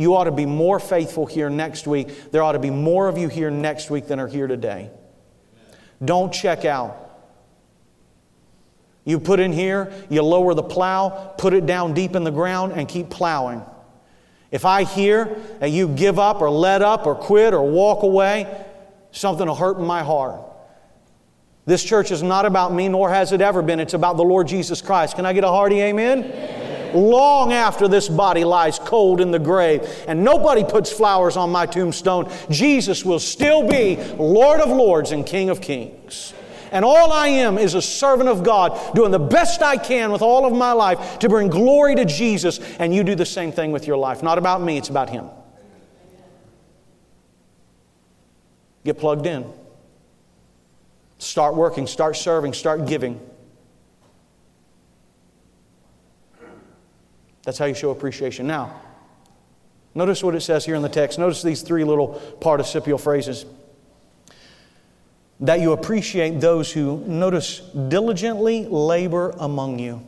You 0.00 0.16
ought 0.16 0.24
to 0.24 0.30
be 0.30 0.46
more 0.46 0.80
faithful 0.80 1.26
here 1.26 1.50
next 1.50 1.86
week. 1.86 2.32
There 2.32 2.42
ought 2.42 2.52
to 2.52 2.58
be 2.58 2.70
more 2.70 3.06
of 3.06 3.18
you 3.18 3.28
here 3.28 3.50
next 3.50 3.90
week 3.90 4.06
than 4.06 4.18
are 4.18 4.26
here 4.26 4.46
today. 4.46 4.90
Don't 6.02 6.32
check 6.32 6.64
out. 6.64 6.96
You 9.04 9.20
put 9.20 9.40
in 9.40 9.52
here, 9.52 9.92
you 10.08 10.22
lower 10.22 10.54
the 10.54 10.62
plow, 10.62 11.34
put 11.36 11.52
it 11.52 11.66
down 11.66 11.92
deep 11.92 12.16
in 12.16 12.24
the 12.24 12.30
ground, 12.30 12.72
and 12.72 12.88
keep 12.88 13.10
plowing. 13.10 13.62
If 14.50 14.64
I 14.64 14.84
hear 14.84 15.36
that 15.58 15.68
you 15.68 15.86
give 15.86 16.18
up 16.18 16.40
or 16.40 16.48
let 16.48 16.80
up 16.80 17.04
or 17.04 17.14
quit 17.14 17.52
or 17.52 17.70
walk 17.70 18.02
away, 18.02 18.46
something 19.10 19.46
will 19.46 19.54
hurt 19.54 19.76
in 19.76 19.84
my 19.84 20.02
heart. 20.02 20.40
This 21.66 21.84
church 21.84 22.10
is 22.10 22.22
not 22.22 22.46
about 22.46 22.72
me, 22.72 22.88
nor 22.88 23.10
has 23.10 23.32
it 23.32 23.42
ever 23.42 23.60
been. 23.60 23.80
It's 23.80 23.92
about 23.92 24.16
the 24.16 24.24
Lord 24.24 24.48
Jesus 24.48 24.80
Christ. 24.80 25.16
Can 25.16 25.26
I 25.26 25.34
get 25.34 25.44
a 25.44 25.48
hearty 25.48 25.78
amen? 25.82 26.24
amen. 26.24 26.59
Long 26.94 27.52
after 27.52 27.88
this 27.88 28.08
body 28.08 28.44
lies 28.44 28.78
cold 28.78 29.20
in 29.20 29.30
the 29.30 29.38
grave 29.38 29.82
and 30.06 30.24
nobody 30.24 30.64
puts 30.64 30.92
flowers 30.92 31.36
on 31.36 31.50
my 31.50 31.66
tombstone, 31.66 32.30
Jesus 32.50 33.04
will 33.04 33.18
still 33.18 33.66
be 33.66 33.96
Lord 34.14 34.60
of 34.60 34.68
Lords 34.68 35.12
and 35.12 35.26
King 35.26 35.50
of 35.50 35.60
Kings. 35.60 36.34
And 36.72 36.84
all 36.84 37.12
I 37.12 37.28
am 37.28 37.58
is 37.58 37.74
a 37.74 37.82
servant 37.82 38.28
of 38.28 38.42
God, 38.42 38.94
doing 38.94 39.10
the 39.10 39.18
best 39.18 39.60
I 39.62 39.76
can 39.76 40.12
with 40.12 40.22
all 40.22 40.46
of 40.46 40.52
my 40.52 40.72
life 40.72 41.18
to 41.18 41.28
bring 41.28 41.48
glory 41.48 41.96
to 41.96 42.04
Jesus. 42.04 42.60
And 42.78 42.94
you 42.94 43.02
do 43.02 43.14
the 43.14 43.26
same 43.26 43.50
thing 43.52 43.72
with 43.72 43.86
your 43.86 43.96
life. 43.96 44.22
Not 44.22 44.38
about 44.38 44.62
me, 44.62 44.78
it's 44.78 44.88
about 44.88 45.10
Him. 45.10 45.28
Get 48.84 48.98
plugged 48.98 49.26
in. 49.26 49.52
Start 51.18 51.54
working, 51.54 51.86
start 51.86 52.16
serving, 52.16 52.54
start 52.54 52.86
giving. 52.86 53.20
That's 57.44 57.58
how 57.58 57.64
you 57.64 57.74
show 57.74 57.90
appreciation. 57.90 58.46
Now, 58.46 58.80
notice 59.94 60.22
what 60.22 60.34
it 60.34 60.40
says 60.40 60.64
here 60.64 60.74
in 60.74 60.82
the 60.82 60.88
text. 60.88 61.18
Notice 61.18 61.42
these 61.42 61.62
three 61.62 61.84
little 61.84 62.08
participial 62.40 62.98
phrases. 62.98 63.46
That 65.40 65.60
you 65.60 65.72
appreciate 65.72 66.40
those 66.40 66.70
who, 66.70 66.98
notice, 67.06 67.60
diligently 67.60 68.66
labor 68.66 69.34
among 69.38 69.78
you. 69.78 70.06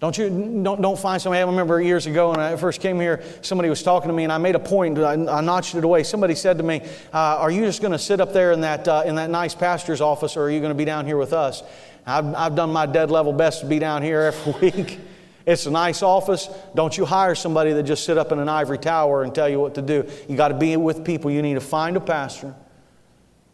Don't 0.00 0.16
you 0.16 0.30
don't, 0.62 0.80
don't 0.80 0.98
find 0.98 1.20
somebody. 1.20 1.42
I 1.42 1.44
remember 1.44 1.80
years 1.80 2.06
ago 2.06 2.30
when 2.30 2.38
I 2.38 2.54
first 2.54 2.80
came 2.80 3.00
here, 3.00 3.20
somebody 3.42 3.68
was 3.68 3.82
talking 3.82 4.08
to 4.08 4.14
me, 4.14 4.22
and 4.22 4.32
I 4.32 4.38
made 4.38 4.54
a 4.54 4.60
point. 4.60 4.96
I, 4.96 5.14
I 5.14 5.40
notched 5.40 5.74
it 5.74 5.82
away. 5.82 6.04
Somebody 6.04 6.36
said 6.36 6.56
to 6.58 6.62
me, 6.62 6.82
uh, 7.12 7.38
"Are 7.38 7.50
you 7.50 7.62
just 7.62 7.82
going 7.82 7.90
to 7.90 7.98
sit 7.98 8.20
up 8.20 8.32
there 8.32 8.52
in 8.52 8.60
that 8.60 8.86
uh, 8.86 9.02
in 9.04 9.16
that 9.16 9.28
nice 9.28 9.56
pastor's 9.56 10.00
office, 10.00 10.36
or 10.36 10.44
are 10.44 10.50
you 10.50 10.60
going 10.60 10.70
to 10.70 10.76
be 10.76 10.84
down 10.84 11.04
here 11.04 11.16
with 11.16 11.32
us?" 11.32 11.64
I've, 12.06 12.32
I've 12.34 12.54
done 12.54 12.72
my 12.72 12.86
dead 12.86 13.10
level 13.10 13.32
best 13.32 13.60
to 13.60 13.66
be 13.66 13.78
down 13.78 14.02
here 14.02 14.20
every 14.22 14.52
week. 14.70 15.00
It's 15.48 15.64
a 15.64 15.70
nice 15.70 16.02
office. 16.02 16.46
Don't 16.74 16.98
you 16.98 17.06
hire 17.06 17.34
somebody 17.34 17.72
that 17.72 17.84
just 17.84 18.04
sit 18.04 18.18
up 18.18 18.32
in 18.32 18.38
an 18.38 18.50
ivory 18.50 18.76
tower 18.76 19.22
and 19.22 19.34
tell 19.34 19.48
you 19.48 19.58
what 19.58 19.76
to 19.76 19.82
do. 19.82 20.06
You 20.28 20.36
got 20.36 20.48
to 20.48 20.54
be 20.54 20.76
with 20.76 21.06
people. 21.06 21.30
You 21.30 21.40
need 21.40 21.54
to 21.54 21.62
find 21.62 21.96
a 21.96 22.00
pastor 22.00 22.54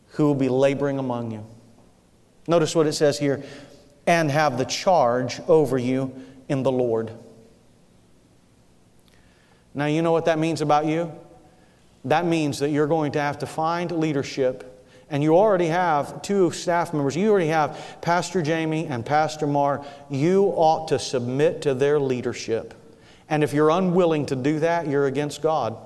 who 0.08 0.24
will 0.24 0.34
be 0.34 0.48
laboring 0.48 0.98
among 0.98 1.30
you. 1.30 1.46
Notice 2.48 2.74
what 2.74 2.88
it 2.88 2.94
says 2.94 3.16
here 3.16 3.44
and 4.08 4.28
have 4.28 4.58
the 4.58 4.64
charge 4.64 5.38
over 5.46 5.78
you 5.78 6.12
in 6.48 6.64
the 6.64 6.72
Lord. 6.72 7.12
Now, 9.72 9.86
you 9.86 10.02
know 10.02 10.10
what 10.10 10.24
that 10.24 10.40
means 10.40 10.62
about 10.62 10.86
you? 10.86 11.12
That 12.04 12.26
means 12.26 12.58
that 12.58 12.70
you're 12.70 12.88
going 12.88 13.12
to 13.12 13.20
have 13.20 13.38
to 13.38 13.46
find 13.46 13.92
leadership. 13.92 14.73
And 15.14 15.22
you 15.22 15.36
already 15.36 15.68
have 15.68 16.22
two 16.22 16.50
staff 16.50 16.92
members. 16.92 17.14
You 17.14 17.30
already 17.30 17.46
have 17.46 17.98
Pastor 18.00 18.42
Jamie 18.42 18.86
and 18.86 19.06
Pastor 19.06 19.46
Mark. 19.46 19.84
You 20.10 20.46
ought 20.46 20.88
to 20.88 20.98
submit 20.98 21.62
to 21.62 21.72
their 21.72 22.00
leadership. 22.00 22.74
And 23.28 23.44
if 23.44 23.52
you're 23.52 23.70
unwilling 23.70 24.26
to 24.26 24.34
do 24.34 24.58
that, 24.58 24.88
you're 24.88 25.06
against 25.06 25.40
God. 25.40 25.76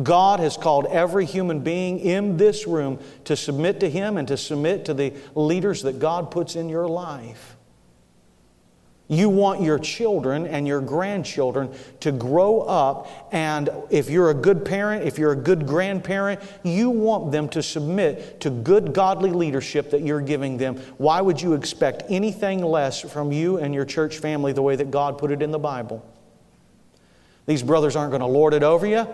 God 0.00 0.38
has 0.38 0.56
called 0.56 0.86
every 0.86 1.26
human 1.26 1.58
being 1.58 1.98
in 1.98 2.36
this 2.36 2.68
room 2.68 3.00
to 3.24 3.34
submit 3.34 3.80
to 3.80 3.90
Him 3.90 4.16
and 4.16 4.28
to 4.28 4.36
submit 4.36 4.84
to 4.84 4.94
the 4.94 5.12
leaders 5.34 5.82
that 5.82 5.98
God 5.98 6.30
puts 6.30 6.54
in 6.54 6.68
your 6.68 6.86
life. 6.86 7.53
You 9.06 9.28
want 9.28 9.60
your 9.60 9.78
children 9.78 10.46
and 10.46 10.66
your 10.66 10.80
grandchildren 10.80 11.70
to 12.00 12.10
grow 12.10 12.60
up, 12.62 13.28
and 13.32 13.68
if 13.90 14.08
you're 14.08 14.30
a 14.30 14.34
good 14.34 14.64
parent, 14.64 15.04
if 15.04 15.18
you're 15.18 15.32
a 15.32 15.36
good 15.36 15.66
grandparent, 15.66 16.40
you 16.62 16.88
want 16.88 17.30
them 17.30 17.48
to 17.50 17.62
submit 17.62 18.40
to 18.40 18.48
good, 18.48 18.94
godly 18.94 19.30
leadership 19.30 19.90
that 19.90 20.00
you're 20.00 20.22
giving 20.22 20.56
them. 20.56 20.76
Why 20.96 21.20
would 21.20 21.40
you 21.40 21.52
expect 21.52 22.04
anything 22.08 22.64
less 22.64 23.02
from 23.02 23.30
you 23.30 23.58
and 23.58 23.74
your 23.74 23.84
church 23.84 24.18
family 24.18 24.52
the 24.52 24.62
way 24.62 24.76
that 24.76 24.90
God 24.90 25.18
put 25.18 25.30
it 25.30 25.42
in 25.42 25.50
the 25.50 25.58
Bible? 25.58 26.02
These 27.44 27.62
brothers 27.62 27.96
aren't 27.96 28.10
going 28.10 28.20
to 28.20 28.26
lord 28.26 28.54
it 28.54 28.62
over 28.62 28.86
you, 28.86 29.06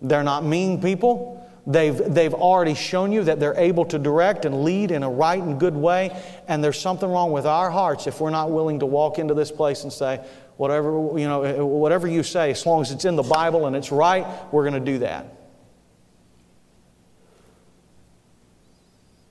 they're 0.00 0.22
not 0.22 0.44
mean 0.44 0.80
people. 0.80 1.43
They've, 1.66 1.96
they've 1.96 2.34
already 2.34 2.74
shown 2.74 3.10
you 3.10 3.24
that 3.24 3.40
they're 3.40 3.58
able 3.58 3.86
to 3.86 3.98
direct 3.98 4.44
and 4.44 4.64
lead 4.64 4.90
in 4.90 5.02
a 5.02 5.08
right 5.08 5.42
and 5.42 5.58
good 5.58 5.74
way. 5.74 6.14
And 6.46 6.62
there's 6.62 6.78
something 6.78 7.08
wrong 7.08 7.32
with 7.32 7.46
our 7.46 7.70
hearts 7.70 8.06
if 8.06 8.20
we're 8.20 8.30
not 8.30 8.50
willing 8.50 8.80
to 8.80 8.86
walk 8.86 9.18
into 9.18 9.32
this 9.32 9.50
place 9.50 9.82
and 9.82 9.92
say, 9.92 10.22
whatever, 10.58 10.90
you 11.18 11.26
know, 11.26 11.64
whatever 11.64 12.06
you 12.06 12.22
say, 12.22 12.50
as 12.50 12.66
long 12.66 12.82
as 12.82 12.90
it's 12.90 13.06
in 13.06 13.16
the 13.16 13.22
Bible 13.22 13.66
and 13.66 13.74
it's 13.74 13.90
right, 13.90 14.26
we're 14.52 14.68
going 14.68 14.84
to 14.84 14.92
do 14.92 14.98
that. 14.98 15.26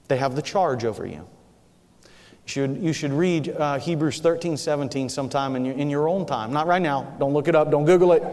They 0.07 0.17
have 0.17 0.35
the 0.35 0.41
charge 0.41 0.85
over 0.85 1.05
you. 1.05 1.27
You 2.03 2.47
should, 2.47 2.77
you 2.77 2.93
should 2.93 3.13
read 3.13 3.49
uh, 3.49 3.79
Hebrews 3.79 4.19
13, 4.19 4.57
17 4.57 5.07
sometime 5.07 5.55
in 5.55 5.65
your, 5.65 5.75
in 5.75 5.89
your 5.89 6.09
own 6.09 6.25
time. 6.25 6.51
Not 6.51 6.65
right 6.65 6.81
now. 6.81 7.15
Don't 7.19 7.33
look 7.33 7.47
it 7.47 7.55
up. 7.55 7.69
Don't 7.69 7.85
Google 7.85 8.11
it. 8.11 8.23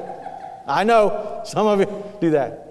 I 0.66 0.84
know 0.84 1.42
some 1.44 1.66
of 1.66 1.80
you 1.80 2.04
do 2.20 2.30
that. 2.30 2.69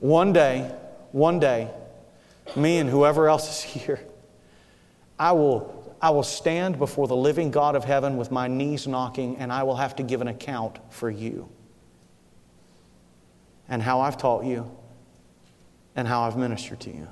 One 0.00 0.32
day, 0.32 0.70
one 1.12 1.40
day, 1.40 1.70
me 2.54 2.78
and 2.78 2.88
whoever 2.88 3.28
else 3.28 3.48
is 3.48 3.62
here, 3.82 4.00
I 5.18 5.32
will, 5.32 5.96
I 6.00 6.10
will 6.10 6.22
stand 6.22 6.78
before 6.78 7.08
the 7.08 7.16
living 7.16 7.50
God 7.50 7.74
of 7.74 7.84
heaven 7.84 8.16
with 8.16 8.30
my 8.30 8.48
knees 8.48 8.86
knocking, 8.86 9.36
and 9.38 9.52
I 9.52 9.62
will 9.62 9.76
have 9.76 9.96
to 9.96 10.02
give 10.02 10.20
an 10.20 10.28
account 10.28 10.78
for 10.90 11.10
you 11.10 11.48
and 13.68 13.82
how 13.82 14.00
I've 14.00 14.18
taught 14.18 14.44
you 14.44 14.70
and 15.94 16.06
how 16.06 16.22
I've 16.22 16.36
ministered 16.36 16.80
to 16.80 16.90
you. 16.90 17.08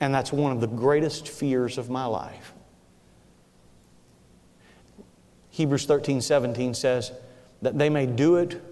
And 0.00 0.14
that's 0.14 0.32
one 0.32 0.52
of 0.52 0.60
the 0.60 0.66
greatest 0.66 1.28
fears 1.28 1.76
of 1.76 1.90
my 1.90 2.06
life. 2.06 2.54
Hebrews 5.50 5.84
13 5.86 6.20
17 6.20 6.74
says 6.74 7.12
that 7.60 7.76
they 7.78 7.90
may 7.90 8.06
do 8.06 8.36
it 8.36 8.62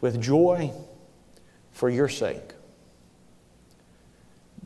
with 0.00 0.20
joy 0.20 0.72
for 1.72 1.88
your 1.88 2.08
sake. 2.08 2.52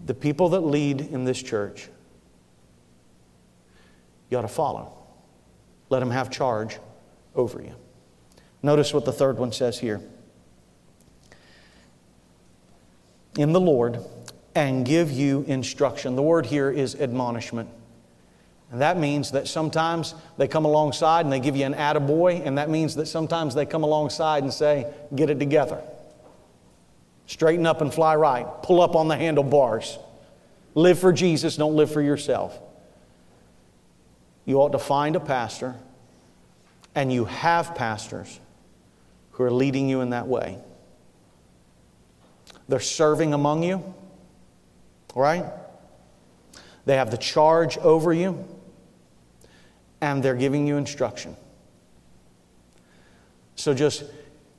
The 0.05 0.15
people 0.15 0.51
that 0.51 0.61
lead 0.61 1.01
in 1.01 1.25
this 1.25 1.43
church, 1.43 1.89
you 4.31 4.39
ought 4.39 4.43
to 4.43 4.49
follow. 4.49 4.93
Let 5.91 6.01
them 6.01 6.11
have 6.11 6.31
charge 6.31 6.79
over 7.35 7.61
you. 7.63 7.75
Notice 8.63 8.95
what 8.95 9.05
the 9.05 9.13
third 9.13 9.39
one 9.39 9.53
says 9.53 9.79
here. 9.79 10.01
In 13.37 13.53
the 13.53 13.61
Lord, 13.61 14.05
and 14.55 14.85
give 14.85 15.11
you 15.11 15.45
instruction. 15.47 16.17
The 16.17 16.23
word 16.23 16.47
here 16.47 16.71
is 16.71 16.95
admonishment. 16.95 17.69
And 18.73 18.81
that 18.81 18.97
means 18.97 19.33
that 19.33 19.47
sometimes 19.47 20.15
they 20.39 20.49
come 20.49 20.65
alongside 20.65 21.27
and 21.27 21.33
they 21.33 21.41
give 21.41 21.57
you 21.57 21.67
an 21.67 21.75
attaboy, 21.75 22.45
and 22.45 22.57
that 22.57 22.71
means 22.71 22.95
that 22.95 23.05
sometimes 23.05 23.55
they 23.55 23.67
come 23.67 23.85
alongside 23.85 24.45
and 24.45 24.53
say, 24.53 24.91
get 25.15 25.29
it 25.29 25.39
together. 25.39 25.79
Straighten 27.27 27.67
up 27.67 27.83
and 27.83 27.93
fly 27.93 28.17
right. 28.17 28.47
Pull 28.63 28.81
up 28.81 28.97
on 28.97 29.09
the 29.09 29.17
handlebars. 29.17 29.99
Live 30.75 30.99
for 30.99 31.13
Jesus, 31.13 31.57
don't 31.57 31.77
live 31.77 31.93
for 31.93 32.01
yourself. 32.01 32.59
You 34.47 34.57
ought 34.63 34.73
to 34.73 34.79
find 34.79 35.17
a 35.17 35.21
pastor, 35.21 35.75
and 36.95 37.13
you 37.13 37.27
have 37.27 37.75
pastors 37.75 38.41
who 39.33 39.45
are 39.45 39.51
leading 39.51 39.87
you 39.87 40.01
in 40.01 40.11
that 40.11 40.27
way. 40.27 40.57
They're 42.71 42.81
serving 42.81 43.35
among 43.35 43.65
you, 43.65 43.95
right? 45.15 45.45
They 46.87 46.97
have 46.97 47.11
the 47.11 47.19
charge 47.19 47.77
over 47.77 48.15
you 48.15 48.47
and 50.03 50.23
they're 50.23 50.35
giving 50.35 50.67
you 50.67 50.77
instruction. 50.77 51.37
So 53.55 53.73
just 53.73 54.05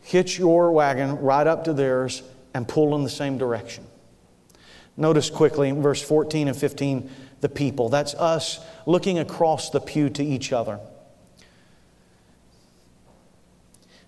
hitch 0.01 0.39
your 0.39 0.71
wagon 0.71 1.17
right 1.19 1.45
up 1.45 1.65
to 1.65 1.73
theirs 1.73 2.23
and 2.53 2.67
pull 2.67 2.95
in 2.95 3.03
the 3.03 3.09
same 3.09 3.37
direction. 3.37 3.85
Notice 4.95 5.29
quickly 5.29 5.69
in 5.69 5.81
verse 5.81 6.01
14 6.01 6.47
and 6.47 6.57
15 6.57 7.09
the 7.41 7.49
people. 7.49 7.89
That's 7.89 8.13
us 8.13 8.65
looking 8.85 9.19
across 9.19 9.69
the 9.69 9.81
pew 9.81 10.09
to 10.11 10.23
each 10.23 10.53
other. 10.53 10.79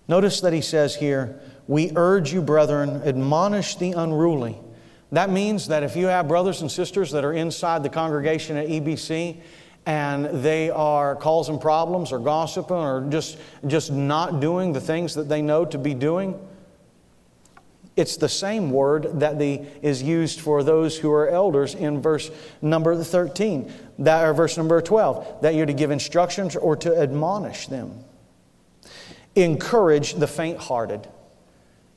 Notice 0.08 0.40
that 0.40 0.52
he 0.52 0.62
says 0.62 0.96
here, 0.96 1.38
We 1.66 1.92
urge 1.96 2.32
you, 2.32 2.40
brethren, 2.40 3.02
admonish 3.04 3.76
the 3.76 3.92
unruly. 3.92 4.58
That 5.12 5.28
means 5.28 5.68
that 5.68 5.82
if 5.82 5.96
you 5.96 6.06
have 6.06 6.28
brothers 6.28 6.62
and 6.62 6.70
sisters 6.70 7.10
that 7.10 7.24
are 7.24 7.32
inside 7.32 7.82
the 7.82 7.88
congregation 7.88 8.56
at 8.56 8.68
EBC 8.68 9.40
and 9.86 10.26
they 10.42 10.68
are 10.68 11.14
causing 11.14 11.60
problems 11.60 12.10
or 12.12 12.18
gossiping 12.18 12.76
or 12.76 13.06
just, 13.08 13.38
just 13.68 13.92
not 13.92 14.40
doing 14.40 14.72
the 14.72 14.80
things 14.80 15.14
that 15.14 15.28
they 15.28 15.40
know 15.40 15.64
to 15.64 15.78
be 15.78 15.94
doing. 15.94 16.36
It's 17.94 18.16
the 18.16 18.28
same 18.28 18.72
word 18.72 19.20
that 19.20 19.38
the, 19.38 19.64
is 19.80 20.02
used 20.02 20.40
for 20.40 20.62
those 20.62 20.98
who 20.98 21.10
are 21.12 21.28
elders 21.28 21.74
in 21.74 22.02
verse 22.02 22.30
number 22.60 23.02
13, 23.02 23.72
that, 24.00 24.24
or 24.24 24.34
verse 24.34 24.56
number 24.56 24.82
12, 24.82 25.42
that 25.42 25.54
you're 25.54 25.66
to 25.66 25.72
give 25.72 25.92
instructions 25.92 26.56
or 26.56 26.76
to 26.76 26.94
admonish 27.00 27.68
them. 27.68 28.04
Encourage 29.36 30.14
the 30.14 30.26
faint 30.26 30.58
hearted. 30.58 31.08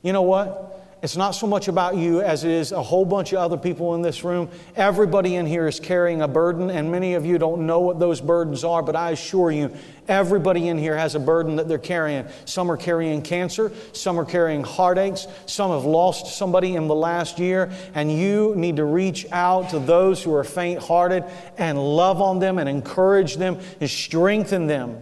You 0.02 0.12
know 0.12 0.22
what? 0.22 0.79
It's 1.02 1.16
not 1.16 1.30
so 1.30 1.46
much 1.46 1.68
about 1.68 1.96
you 1.96 2.20
as 2.20 2.44
it 2.44 2.50
is 2.50 2.72
a 2.72 2.82
whole 2.82 3.06
bunch 3.06 3.32
of 3.32 3.38
other 3.38 3.56
people 3.56 3.94
in 3.94 4.02
this 4.02 4.22
room. 4.22 4.50
Everybody 4.76 5.36
in 5.36 5.46
here 5.46 5.66
is 5.66 5.80
carrying 5.80 6.20
a 6.20 6.28
burden, 6.28 6.68
and 6.68 6.92
many 6.92 7.14
of 7.14 7.24
you 7.24 7.38
don't 7.38 7.66
know 7.66 7.80
what 7.80 7.98
those 7.98 8.20
burdens 8.20 8.64
are, 8.64 8.82
but 8.82 8.94
I 8.94 9.12
assure 9.12 9.50
you, 9.50 9.74
everybody 10.08 10.68
in 10.68 10.76
here 10.76 10.94
has 10.94 11.14
a 11.14 11.18
burden 11.18 11.56
that 11.56 11.68
they're 11.68 11.78
carrying. 11.78 12.26
Some 12.44 12.70
are 12.70 12.76
carrying 12.76 13.22
cancer, 13.22 13.72
some 13.92 14.20
are 14.20 14.26
carrying 14.26 14.62
heartaches, 14.62 15.26
some 15.46 15.70
have 15.70 15.86
lost 15.86 16.36
somebody 16.36 16.76
in 16.76 16.86
the 16.86 16.94
last 16.94 17.38
year, 17.38 17.72
and 17.94 18.12
you 18.12 18.54
need 18.54 18.76
to 18.76 18.84
reach 18.84 19.24
out 19.32 19.70
to 19.70 19.78
those 19.78 20.22
who 20.22 20.34
are 20.34 20.44
faint 20.44 20.82
hearted 20.82 21.24
and 21.56 21.78
love 21.78 22.20
on 22.20 22.40
them 22.40 22.58
and 22.58 22.68
encourage 22.68 23.36
them 23.36 23.58
and 23.80 23.88
strengthen 23.88 24.66
them. 24.66 25.00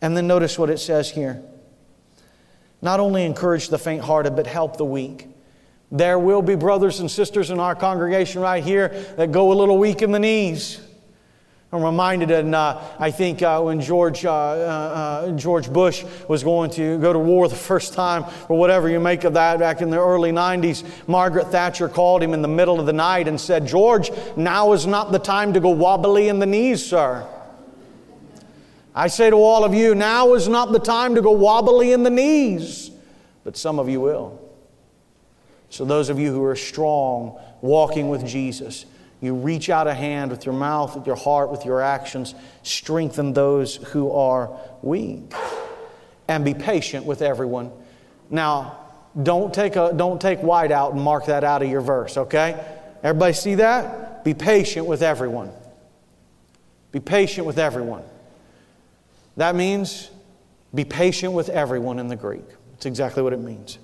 And 0.00 0.16
then 0.16 0.26
notice 0.26 0.58
what 0.58 0.70
it 0.70 0.78
says 0.78 1.10
here. 1.10 1.42
Not 2.80 3.00
only 3.00 3.24
encourage 3.24 3.68
the 3.68 3.78
faint 3.78 4.02
hearted, 4.02 4.36
but 4.36 4.46
help 4.46 4.76
the 4.76 4.84
weak. 4.84 5.26
There 5.90 6.18
will 6.18 6.42
be 6.42 6.54
brothers 6.54 7.00
and 7.00 7.10
sisters 7.10 7.50
in 7.50 7.58
our 7.58 7.74
congregation 7.74 8.42
right 8.42 8.62
here 8.62 8.88
that 9.16 9.32
go 9.32 9.52
a 9.52 9.54
little 9.54 9.78
weak 9.78 10.02
in 10.02 10.12
the 10.12 10.18
knees. 10.18 10.80
I'm 11.70 11.82
reminded, 11.82 12.30
and 12.30 12.54
uh, 12.54 12.80
I 12.98 13.10
think 13.10 13.42
uh, 13.42 13.60
when 13.60 13.82
George, 13.82 14.24
uh, 14.24 14.32
uh, 14.32 14.32
uh, 14.32 15.30
George 15.32 15.70
Bush 15.70 16.02
was 16.26 16.42
going 16.42 16.70
to 16.72 16.98
go 16.98 17.12
to 17.12 17.18
war 17.18 17.46
the 17.46 17.56
first 17.70 17.92
time, 17.92 18.24
or 18.48 18.56
whatever 18.56 18.88
you 18.88 18.98
make 19.00 19.24
of 19.24 19.34
that, 19.34 19.58
back 19.58 19.82
in 19.82 19.90
the 19.90 20.00
early 20.00 20.32
90s, 20.32 20.82
Margaret 21.06 21.48
Thatcher 21.48 21.88
called 21.88 22.22
him 22.22 22.32
in 22.32 22.40
the 22.40 22.48
middle 22.48 22.80
of 22.80 22.86
the 22.86 22.92
night 22.94 23.28
and 23.28 23.38
said, 23.38 23.66
George, 23.66 24.10
now 24.34 24.72
is 24.72 24.86
not 24.86 25.12
the 25.12 25.18
time 25.18 25.52
to 25.52 25.60
go 25.60 25.68
wobbly 25.68 26.28
in 26.28 26.38
the 26.38 26.46
knees, 26.46 26.84
sir. 26.84 27.26
I 28.98 29.06
say 29.06 29.30
to 29.30 29.36
all 29.36 29.62
of 29.62 29.74
you, 29.74 29.94
now 29.94 30.34
is 30.34 30.48
not 30.48 30.72
the 30.72 30.80
time 30.80 31.14
to 31.14 31.22
go 31.22 31.30
wobbly 31.30 31.92
in 31.92 32.02
the 32.02 32.10
knees, 32.10 32.90
but 33.44 33.56
some 33.56 33.78
of 33.78 33.88
you 33.88 34.00
will. 34.00 34.40
So, 35.70 35.84
those 35.84 36.08
of 36.08 36.18
you 36.18 36.32
who 36.32 36.42
are 36.42 36.56
strong, 36.56 37.38
walking 37.60 38.08
with 38.08 38.26
Jesus, 38.26 38.86
you 39.20 39.36
reach 39.36 39.70
out 39.70 39.86
a 39.86 39.94
hand 39.94 40.32
with 40.32 40.44
your 40.44 40.54
mouth, 40.56 40.96
with 40.96 41.06
your 41.06 41.14
heart, 41.14 41.48
with 41.48 41.64
your 41.64 41.80
actions, 41.80 42.34
strengthen 42.64 43.34
those 43.34 43.76
who 43.76 44.10
are 44.10 44.50
weak. 44.82 45.32
And 46.26 46.44
be 46.44 46.54
patient 46.54 47.06
with 47.06 47.22
everyone. 47.22 47.70
Now, 48.30 48.80
don't 49.22 49.54
take, 49.54 49.76
a, 49.76 49.92
don't 49.94 50.20
take 50.20 50.40
white 50.40 50.72
out 50.72 50.94
and 50.94 51.00
mark 51.00 51.26
that 51.26 51.44
out 51.44 51.62
of 51.62 51.70
your 51.70 51.82
verse, 51.82 52.16
okay? 52.16 52.58
Everybody 53.04 53.32
see 53.32 53.54
that? 53.54 54.24
Be 54.24 54.34
patient 54.34 54.86
with 54.86 55.02
everyone. 55.02 55.52
Be 56.90 56.98
patient 56.98 57.46
with 57.46 57.60
everyone. 57.60 58.02
That 59.38 59.54
means 59.54 60.10
be 60.74 60.84
patient 60.84 61.32
with 61.32 61.48
everyone 61.48 62.00
in 62.00 62.08
the 62.08 62.16
Greek. 62.16 62.44
That's 62.72 62.86
exactly 62.86 63.22
what 63.22 63.32
it 63.32 63.38
means. 63.38 63.78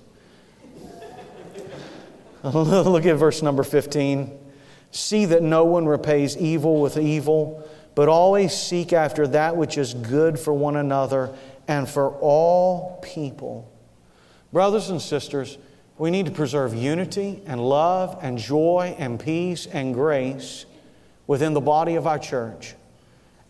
Look 2.43 3.05
at 3.05 3.15
verse 3.15 3.41
number 3.41 3.63
15. 3.63 4.37
See 4.91 5.23
that 5.23 5.41
no 5.41 5.63
one 5.63 5.85
repays 5.85 6.35
evil 6.35 6.81
with 6.81 6.97
evil, 6.97 7.65
but 7.95 8.09
always 8.09 8.53
seek 8.53 8.91
after 8.91 9.27
that 9.27 9.55
which 9.55 9.77
is 9.77 9.93
good 9.93 10.37
for 10.37 10.53
one 10.53 10.75
another 10.75 11.33
and 11.69 11.87
for 11.87 12.09
all 12.19 12.99
people. 13.01 13.71
Brothers 14.51 14.89
and 14.89 15.01
sisters, 15.01 15.57
we 15.97 16.11
need 16.11 16.25
to 16.25 16.33
preserve 16.33 16.75
unity 16.75 17.41
and 17.45 17.61
love 17.61 18.19
and 18.21 18.37
joy 18.37 18.93
and 18.99 19.17
peace 19.17 19.67
and 19.67 19.93
grace 19.93 20.65
within 21.27 21.53
the 21.53 21.61
body 21.61 21.95
of 21.95 22.05
our 22.05 22.19
church. 22.19 22.75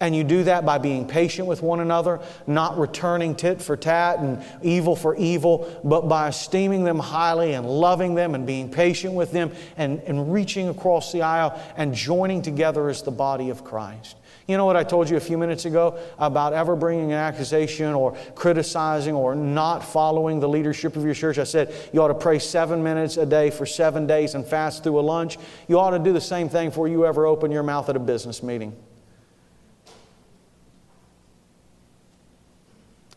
And 0.02 0.14
you 0.14 0.26
do 0.26 0.44
that 0.44 0.66
by 0.66 0.78
being 0.78 1.08
patient 1.08 1.48
with 1.48 1.62
one 1.62 1.80
another, 1.80 2.20
not 2.48 2.78
returning 2.78 3.34
tit 3.34 3.62
for 3.62 3.78
tat 3.78 4.20
and 4.20 4.44
evil 4.62 4.94
for 4.94 5.16
evil, 5.16 5.80
but 5.86 6.10
by 6.10 6.28
esteeming 6.28 6.84
them 6.84 7.00
highly 7.00 7.54
and 7.54 7.66
loving 7.66 8.14
them 8.14 8.36
and 8.36 8.46
being 8.46 8.70
patient 8.70 9.14
with 9.14 9.32
them 9.32 9.54
and, 9.78 10.02
and 10.02 10.34
reaching 10.34 10.68
across 10.68 11.14
the 11.14 11.22
aisle 11.22 11.58
and 11.78 11.94
joining 11.94 12.42
together 12.42 12.90
as 12.90 13.04
the 13.04 13.12
body 13.12 13.50
of 13.50 13.64
Christ. 13.64 14.18
You 14.48 14.58
know 14.58 14.66
what 14.66 14.76
I 14.76 14.84
told 14.84 15.10
you 15.10 15.16
a 15.16 15.22
few 15.22 15.38
minutes 15.38 15.64
ago 15.64 15.98
about 16.20 16.52
ever 16.52 16.76
bringing 16.76 17.14
an 17.14 17.18
accusation 17.18 17.94
or 17.94 18.12
criticizing 18.36 19.16
or 19.16 19.34
not 19.34 19.80
following 19.80 20.42
the 20.42 20.50
leadership 20.50 20.98
of 20.98 21.06
your 21.06 21.16
church? 21.16 21.40
I 21.40 21.46
said 21.46 21.74
you 21.94 22.02
ought 22.02 22.10
to 22.10 22.14
pray 22.14 22.38
seven 22.38 22.84
minutes 22.84 23.16
a 23.16 23.26
day 23.26 23.50
for 23.50 23.66
seven 23.66 24.06
days 24.06 24.36
and 24.36 24.46
fast 24.46 24.84
through 24.84 25.00
a 25.00 25.02
lunch. 25.02 25.38
You 25.70 25.80
ought 25.80 25.92
to 25.92 26.00
do 26.00 26.12
the 26.12 26.22
same 26.22 26.50
thing 26.50 26.70
before 26.70 26.90
you 26.90 27.06
ever 27.06 27.26
open 27.26 27.50
your 27.50 27.64
mouth 27.64 27.90
at 27.90 27.96
a 27.96 28.00
business 28.00 28.44
meeting. 28.44 28.76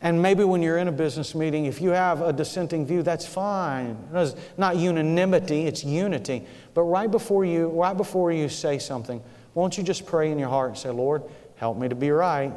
And 0.00 0.22
maybe 0.22 0.44
when 0.44 0.62
you're 0.62 0.78
in 0.78 0.86
a 0.86 0.92
business 0.92 1.34
meeting, 1.34 1.66
if 1.66 1.80
you 1.80 1.90
have 1.90 2.20
a 2.20 2.32
dissenting 2.32 2.86
view, 2.86 3.02
that's 3.02 3.26
fine. 3.26 3.96
It's 4.14 4.36
not 4.56 4.76
unanimity, 4.76 5.66
it's 5.66 5.82
unity. 5.82 6.46
But 6.74 6.82
right 6.82 7.10
before 7.10 7.44
you, 7.44 7.68
right 7.68 7.96
before 7.96 8.30
you 8.30 8.48
say 8.48 8.78
something, 8.78 9.20
won't 9.54 9.76
you 9.76 9.82
just 9.82 10.06
pray 10.06 10.30
in 10.30 10.38
your 10.38 10.50
heart 10.50 10.70
and 10.70 10.78
say, 10.78 10.90
Lord, 10.90 11.24
help 11.56 11.78
me 11.78 11.88
to 11.88 11.96
be 11.96 12.12
right. 12.12 12.52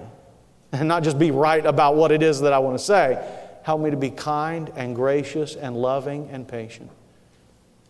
And 0.72 0.88
not 0.88 1.04
just 1.04 1.18
be 1.18 1.32
right 1.32 1.66
about 1.66 1.96
what 1.96 2.12
it 2.12 2.22
is 2.22 2.42
that 2.42 2.54
I 2.54 2.60
want 2.60 2.78
to 2.78 2.84
say. 2.84 3.20
Help 3.64 3.82
me 3.82 3.90
to 3.90 3.98
be 3.98 4.12
kind 4.12 4.72
and 4.76 4.96
gracious 4.96 5.56
and 5.56 5.76
loving 5.76 6.30
and 6.30 6.48
patient. 6.48 6.92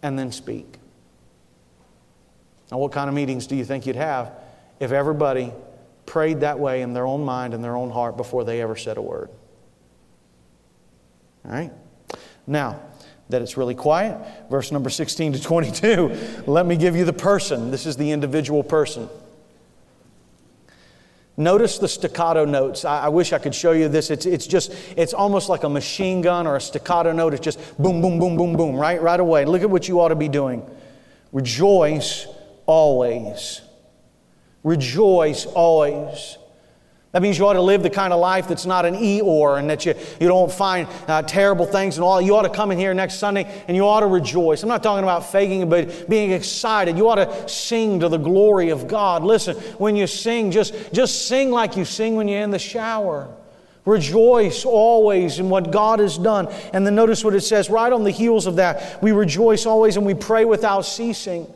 And 0.02 0.18
then 0.18 0.32
speak. 0.32 0.78
Now, 2.72 2.78
what 2.78 2.94
kind 2.94 3.10
of 3.10 3.14
meetings 3.14 3.48
do 3.48 3.58
you 3.58 3.66
think 3.66 3.86
you'd 3.86 3.98
have 3.98 4.32
if 4.80 4.94
everybody 4.94 5.52
prayed 6.06 6.40
that 6.40 6.58
way 6.58 6.82
in 6.82 6.94
their 6.94 7.06
own 7.06 7.24
mind 7.24 7.54
and 7.54 7.62
their 7.62 7.76
own 7.76 7.90
heart 7.90 8.16
before 8.16 8.46
they 8.46 8.62
ever 8.62 8.78
said 8.78 8.98
a 8.98 9.02
word? 9.02 9.30
All 11.46 11.52
right? 11.52 11.72
Now, 12.48 12.82
that 13.30 13.42
it's 13.42 13.58
really 13.58 13.76
quiet, 13.76 14.18
verse 14.50 14.72
number 14.72 14.90
16 14.90 15.34
to 15.34 15.42
22, 15.42 16.44
let 16.48 16.66
me 16.66 16.76
give 16.76 16.96
you 16.96 17.06
the 17.06 17.14
person. 17.14 17.72
This 17.72 17.86
is 17.86 17.98
the 17.98 18.12
individual 18.12 18.64
person. 18.64 19.10
Notice 21.38 21.78
the 21.78 21.88
staccato 21.88 22.46
notes. 22.46 22.84
I, 22.84 23.06
I, 23.06 23.10
wish 23.10 23.32
I 23.34 23.40
could 23.40 23.56
show 23.56 23.72
you 23.72 23.88
this. 23.88 24.12
It's, 24.12 24.26
it's 24.26 24.46
just, 24.46 24.74
it's 24.98 25.14
almost 25.14 25.50
like 25.50 25.64
a 25.64 25.70
machine 25.70 26.22
gun 26.22 26.46
or 26.46 26.58
a 26.58 26.62
staccato 26.62 27.14
note. 27.14 27.34
It's 27.34 27.44
just 27.44 27.60
boom, 27.82 28.02
boom, 28.02 28.20
boom, 28.20 28.36
boom, 28.36 28.56
boom, 28.56 28.76
right, 28.76 29.02
right 29.02 29.20
away. 29.20 29.46
Look 29.46 29.62
at 29.62 29.70
what 29.70 29.88
you 29.88 30.02
ought 30.02 30.10
to 30.10 30.16
be 30.16 30.28
doing. 30.28 30.70
Rejoice 31.32 32.28
always. 32.66 33.62
Rejoice 34.64 35.46
always. 35.46 36.38
That 37.12 37.22
means 37.22 37.38
you 37.38 37.46
ought 37.46 37.54
to 37.54 37.62
live 37.62 37.84
the 37.84 37.90
kind 37.90 38.14
of 38.14 38.22
life 38.22 38.48
that's 38.48 38.66
not 38.66 38.86
an 38.86 38.96
Eeyore 38.96 39.60
and 39.60 39.70
that 39.70 39.86
you, 39.86 39.96
you 40.22 40.30
don't 40.30 40.52
find 40.52 40.88
uh, 41.08 41.22
terrible 41.24 41.66
things 41.66 41.98
and 41.98 42.06
all. 42.06 42.22
You 42.22 42.38
ought 42.38 42.44
to 42.44 42.50
come 42.50 42.72
in 42.72 42.78
here 42.78 42.94
next 42.94 43.16
Sunday 43.16 43.64
and 43.68 43.76
you 43.76 43.84
ought 43.84 44.00
to 44.00 44.08
rejoice. 44.08 44.64
I'm 44.64 44.70
not 44.70 44.82
talking 44.82 45.04
about 45.04 45.30
faking 45.30 45.68
but 45.70 46.10
being 46.10 46.32
excited. 46.32 46.98
You 46.98 47.10
ought 47.10 47.16
to 47.16 47.50
sing 47.50 48.00
to 48.00 48.08
the 48.08 48.18
glory 48.18 48.70
of 48.70 48.88
God. 48.88 49.24
Listen, 49.24 49.58
when 49.78 49.98
you 49.98 50.08
sing, 50.08 50.52
just, 50.52 50.74
just 50.94 51.28
sing 51.28 51.52
like 51.52 51.76
you 51.76 51.84
sing 51.84 52.16
when 52.16 52.30
you're 52.30 52.42
in 52.42 52.52
the 52.52 52.60
shower. 52.60 53.30
Rejoice 53.84 54.64
always 54.64 55.40
in 55.40 55.50
what 55.50 55.72
God 55.72 56.00
has 56.00 56.18
done. 56.18 56.48
And 56.72 56.86
then 56.86 56.96
notice 56.96 57.26
what 57.26 57.36
it 57.36 57.42
says 57.42 57.70
right 57.70 57.92
on 57.92 58.06
the 58.06 58.12
heels 58.12 58.46
of 58.46 58.56
that. 58.56 59.04
We 59.04 59.12
rejoice 59.12 59.66
always 59.66 59.98
and 59.98 60.06
we 60.06 60.14
pray 60.14 60.46
without 60.46 60.82
ceasing. 60.82 61.52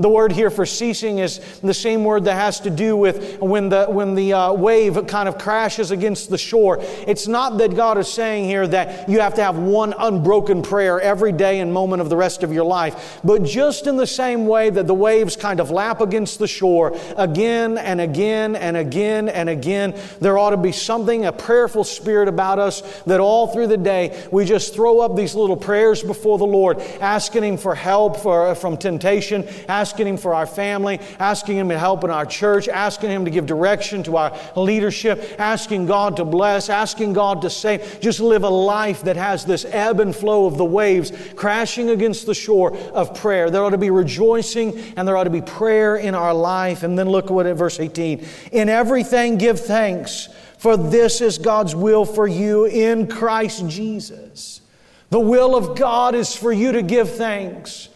The 0.00 0.08
word 0.08 0.30
here 0.30 0.48
for 0.48 0.64
ceasing 0.64 1.18
is 1.18 1.40
the 1.60 1.74
same 1.74 2.04
word 2.04 2.26
that 2.26 2.34
has 2.34 2.60
to 2.60 2.70
do 2.70 2.96
with 2.96 3.40
when 3.40 3.68
the, 3.68 3.86
when 3.86 4.14
the 4.14 4.32
uh, 4.32 4.52
wave 4.52 5.08
kind 5.08 5.28
of 5.28 5.38
crashes 5.38 5.90
against 5.90 6.30
the 6.30 6.38
shore. 6.38 6.78
It's 6.80 7.26
not 7.26 7.58
that 7.58 7.74
God 7.74 7.98
is 7.98 8.06
saying 8.06 8.44
here 8.44 8.64
that 8.68 9.08
you 9.08 9.18
have 9.18 9.34
to 9.34 9.42
have 9.42 9.58
one 9.58 9.92
unbroken 9.98 10.62
prayer 10.62 11.00
every 11.00 11.32
day 11.32 11.58
and 11.58 11.72
moment 11.72 12.00
of 12.00 12.10
the 12.10 12.16
rest 12.16 12.44
of 12.44 12.52
your 12.52 12.64
life, 12.64 13.18
but 13.24 13.42
just 13.42 13.88
in 13.88 13.96
the 13.96 14.06
same 14.06 14.46
way 14.46 14.70
that 14.70 14.86
the 14.86 14.94
waves 14.94 15.34
kind 15.34 15.58
of 15.58 15.72
lap 15.72 16.00
against 16.00 16.38
the 16.38 16.46
shore 16.46 16.96
again 17.16 17.76
and 17.76 18.00
again 18.00 18.54
and 18.54 18.76
again 18.76 19.28
and 19.28 19.48
again, 19.48 19.98
there 20.20 20.38
ought 20.38 20.50
to 20.50 20.56
be 20.56 20.70
something, 20.70 21.26
a 21.26 21.32
prayerful 21.32 21.82
spirit 21.82 22.28
about 22.28 22.60
us 22.60 22.82
that 23.02 23.18
all 23.18 23.48
through 23.48 23.66
the 23.66 23.76
day 23.76 24.28
we 24.30 24.44
just 24.44 24.74
throw 24.74 25.00
up 25.00 25.16
these 25.16 25.34
little 25.34 25.56
prayers 25.56 26.04
before 26.04 26.38
the 26.38 26.46
Lord, 26.46 26.78
asking 27.00 27.42
Him 27.42 27.56
for 27.56 27.74
help 27.74 28.18
for, 28.18 28.54
from 28.54 28.76
temptation, 28.76 29.44
asking 29.66 29.87
asking 29.88 30.06
Him 30.06 30.16
for 30.18 30.34
our 30.34 30.44
family, 30.44 31.00
asking 31.18 31.56
Him 31.56 31.70
to 31.70 31.78
help 31.78 32.04
in 32.04 32.10
our 32.10 32.26
church, 32.26 32.68
asking 32.68 33.08
Him 33.08 33.24
to 33.24 33.30
give 33.30 33.46
direction 33.46 34.02
to 34.02 34.18
our 34.18 34.38
leadership, 34.54 35.36
asking 35.38 35.86
God 35.86 36.18
to 36.18 36.26
bless, 36.26 36.68
asking 36.68 37.14
God 37.14 37.40
to 37.40 37.48
save. 37.48 38.00
Just 38.02 38.20
live 38.20 38.42
a 38.42 38.50
life 38.50 39.02
that 39.04 39.16
has 39.16 39.46
this 39.46 39.64
ebb 39.64 40.00
and 40.00 40.14
flow 40.14 40.44
of 40.44 40.58
the 40.58 40.64
waves 40.64 41.10
crashing 41.36 41.88
against 41.88 42.26
the 42.26 42.34
shore 42.34 42.76
of 42.76 43.14
prayer. 43.14 43.48
There 43.48 43.64
ought 43.64 43.70
to 43.70 43.78
be 43.78 43.88
rejoicing 43.88 44.78
and 44.96 45.08
there 45.08 45.16
ought 45.16 45.24
to 45.24 45.30
be 45.30 45.40
prayer 45.40 45.96
in 45.96 46.14
our 46.14 46.34
life. 46.34 46.82
And 46.82 46.98
then 46.98 47.08
look 47.08 47.26
at 47.26 47.30
what 47.30 47.46
at 47.46 47.56
verse 47.56 47.80
18. 47.80 48.26
In 48.52 48.68
everything 48.68 49.38
give 49.38 49.58
thanks, 49.58 50.28
for 50.58 50.76
this 50.76 51.22
is 51.22 51.38
God's 51.38 51.74
will 51.74 52.04
for 52.04 52.28
you 52.28 52.66
in 52.66 53.06
Christ 53.06 53.66
Jesus. 53.68 54.60
The 55.08 55.20
will 55.20 55.56
of 55.56 55.78
God 55.78 56.14
is 56.14 56.36
for 56.36 56.52
you 56.52 56.72
to 56.72 56.82
give 56.82 57.16
thanks. 57.16 57.88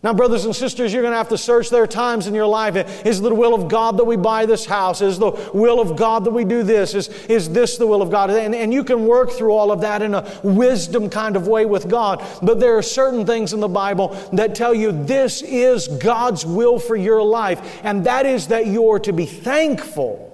Now, 0.00 0.14
brothers 0.14 0.44
and 0.44 0.54
sisters, 0.54 0.92
you're 0.92 1.02
going 1.02 1.12
to 1.12 1.18
have 1.18 1.30
to 1.30 1.38
search. 1.38 1.70
There 1.70 1.84
times 1.86 2.28
in 2.28 2.34
your 2.34 2.46
life. 2.46 3.04
Is 3.04 3.20
the 3.20 3.34
will 3.34 3.52
of 3.52 3.68
God 3.68 3.96
that 3.96 4.04
we 4.04 4.16
buy 4.16 4.46
this 4.46 4.64
house? 4.64 5.00
Is 5.00 5.18
the 5.18 5.32
will 5.52 5.80
of 5.80 5.96
God 5.96 6.24
that 6.24 6.30
we 6.30 6.44
do 6.44 6.62
this? 6.62 6.94
Is, 6.94 7.08
is 7.24 7.50
this 7.50 7.78
the 7.78 7.86
will 7.86 8.00
of 8.00 8.08
God? 8.08 8.30
And, 8.30 8.54
and 8.54 8.72
you 8.72 8.84
can 8.84 9.06
work 9.06 9.32
through 9.32 9.52
all 9.52 9.72
of 9.72 9.80
that 9.80 10.00
in 10.00 10.14
a 10.14 10.40
wisdom 10.44 11.10
kind 11.10 11.34
of 11.34 11.48
way 11.48 11.66
with 11.66 11.88
God. 11.88 12.24
But 12.40 12.60
there 12.60 12.78
are 12.78 12.82
certain 12.82 13.26
things 13.26 13.52
in 13.52 13.58
the 13.58 13.68
Bible 13.68 14.08
that 14.32 14.54
tell 14.54 14.72
you 14.72 14.92
this 14.92 15.42
is 15.42 15.88
God's 15.88 16.46
will 16.46 16.78
for 16.78 16.94
your 16.94 17.20
life, 17.22 17.80
and 17.82 18.04
that 18.04 18.24
is 18.24 18.48
that 18.48 18.68
you're 18.68 19.00
to 19.00 19.12
be 19.12 19.26
thankful. 19.26 20.26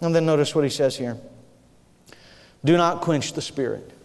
And 0.00 0.14
then 0.14 0.24
notice 0.24 0.54
what 0.54 0.64
he 0.64 0.70
says 0.70 0.96
here 0.96 1.18
do 2.64 2.76
not 2.76 3.02
quench 3.02 3.34
the 3.34 3.42
Spirit. 3.42 3.95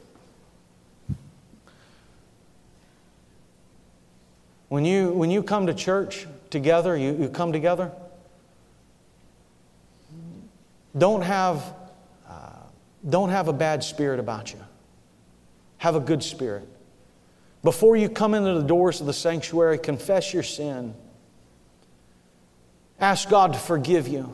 When 4.71 4.85
you, 4.85 5.09
when 5.09 5.29
you 5.29 5.43
come 5.43 5.67
to 5.67 5.73
church 5.73 6.25
together, 6.49 6.95
you, 6.95 7.13
you 7.13 7.27
come 7.27 7.51
together, 7.51 7.91
don't 10.97 11.23
have, 11.23 11.73
uh, 12.25 12.51
don't 13.09 13.31
have 13.31 13.49
a 13.49 13.53
bad 13.53 13.83
spirit 13.83 14.17
about 14.17 14.53
you. 14.53 14.59
Have 15.79 15.97
a 15.97 15.99
good 15.99 16.23
spirit. 16.23 16.65
Before 17.65 17.97
you 17.97 18.07
come 18.07 18.33
into 18.33 18.53
the 18.53 18.65
doors 18.65 19.01
of 19.01 19.07
the 19.07 19.13
sanctuary, 19.13 19.77
confess 19.77 20.33
your 20.33 20.41
sin. 20.41 20.95
Ask 22.97 23.27
God 23.27 23.51
to 23.51 23.59
forgive 23.59 24.07
you. 24.07 24.33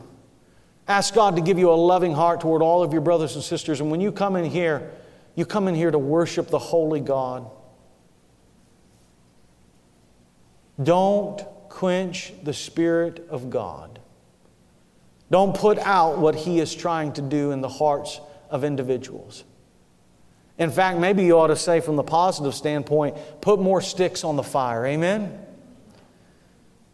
Ask 0.86 1.14
God 1.14 1.34
to 1.34 1.42
give 1.42 1.58
you 1.58 1.72
a 1.72 1.74
loving 1.74 2.12
heart 2.12 2.42
toward 2.42 2.62
all 2.62 2.84
of 2.84 2.92
your 2.92 3.02
brothers 3.02 3.34
and 3.34 3.42
sisters. 3.42 3.80
And 3.80 3.90
when 3.90 4.00
you 4.00 4.12
come 4.12 4.36
in 4.36 4.44
here, 4.44 4.88
you 5.34 5.44
come 5.44 5.66
in 5.66 5.74
here 5.74 5.90
to 5.90 5.98
worship 5.98 6.46
the 6.46 6.60
holy 6.60 7.00
God. 7.00 7.50
Don't 10.82 11.40
quench 11.68 12.32
the 12.42 12.52
Spirit 12.52 13.26
of 13.30 13.50
God. 13.50 13.98
Don't 15.30 15.54
put 15.54 15.78
out 15.78 16.18
what 16.18 16.34
He 16.34 16.60
is 16.60 16.74
trying 16.74 17.12
to 17.14 17.22
do 17.22 17.50
in 17.50 17.60
the 17.60 17.68
hearts 17.68 18.20
of 18.50 18.64
individuals. 18.64 19.44
In 20.58 20.70
fact, 20.70 20.98
maybe 20.98 21.24
you 21.24 21.38
ought 21.38 21.48
to 21.48 21.56
say 21.56 21.80
from 21.80 21.96
the 21.96 22.02
positive 22.02 22.54
standpoint, 22.54 23.16
put 23.40 23.60
more 23.60 23.80
sticks 23.80 24.24
on 24.24 24.36
the 24.36 24.42
fire. 24.42 24.86
Amen? 24.86 25.46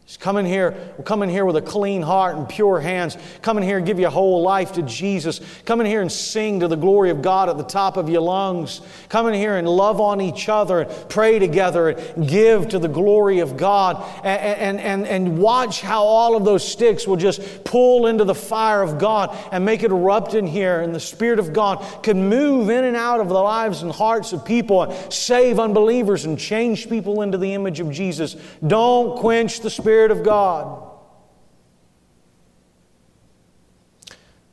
Just 0.07 0.21
come 0.21 0.37
in 0.37 0.45
here, 0.45 0.73
come 1.07 1.23
in 1.23 1.31
here 1.31 1.47
with 1.47 1.57
a 1.57 1.63
clean 1.63 2.03
heart 2.03 2.37
and 2.37 2.47
pure 2.47 2.79
hands. 2.79 3.17
Come 3.41 3.57
in 3.57 3.63
here 3.63 3.79
and 3.79 3.87
give 3.87 3.99
your 3.99 4.11
whole 4.11 4.43
life 4.43 4.73
to 4.73 4.83
Jesus. 4.83 5.41
Come 5.65 5.81
in 5.81 5.87
here 5.87 6.03
and 6.03 6.13
sing 6.13 6.61
to 6.61 6.69
the 6.69 6.77
glory 6.77 7.09
of 7.09 7.23
God 7.23 7.49
at 7.49 7.57
the 7.57 7.65
top 7.65 7.97
of 7.97 8.11
your 8.11 8.21
lungs. 8.21 8.83
Come 9.09 9.29
in 9.29 9.33
here 9.33 9.57
and 9.57 9.67
love 9.67 10.03
on 10.03 10.21
each 10.21 10.51
other 10.51 10.81
and 10.81 11.09
pray 11.09 11.39
together 11.39 11.89
and 11.89 12.29
give 12.29 12.69
to 12.69 12.79
the 12.79 12.89
glory 12.89 13.39
of 13.39 13.57
God. 13.57 14.05
And, 14.23 14.79
and, 14.79 14.81
and, 14.81 15.07
and 15.07 15.39
watch 15.39 15.81
how 15.81 16.05
all 16.05 16.37
of 16.37 16.45
those 16.45 16.71
sticks 16.71 17.07
will 17.07 17.17
just 17.17 17.65
pull 17.65 18.07
into 18.07 18.25
the 18.25 18.35
fire 18.35 18.83
of 18.83 18.99
God 18.99 19.35
and 19.53 19.65
make 19.65 19.85
it 19.85 19.91
erupt 19.91 20.35
in 20.35 20.47
here. 20.47 20.83
And 20.83 20.95
the 20.95 21.01
Spirit 21.01 21.39
of 21.39 21.55
God 21.55 22.03
can 22.03 22.29
move 22.29 22.69
in 22.69 22.85
and 22.85 22.95
out 22.95 23.21
of 23.21 23.31
the 23.31 23.41
lives 23.41 23.81
and 23.81 23.91
hearts 23.91 24.35
of 24.35 24.45
people 24.45 24.83
and 24.83 25.11
save 25.11 25.59
unbelievers 25.59 26.27
and 26.27 26.39
change 26.39 26.91
people 26.91 27.23
into 27.23 27.39
the 27.39 27.55
image 27.55 27.81
of 27.81 27.91
Jesus. 27.91 28.37
Don't 28.67 29.19
quench 29.19 29.61
the 29.61 29.71
Spirit 29.71 29.94
Spirit 29.95 30.11
of 30.11 30.25
God. 30.25 30.91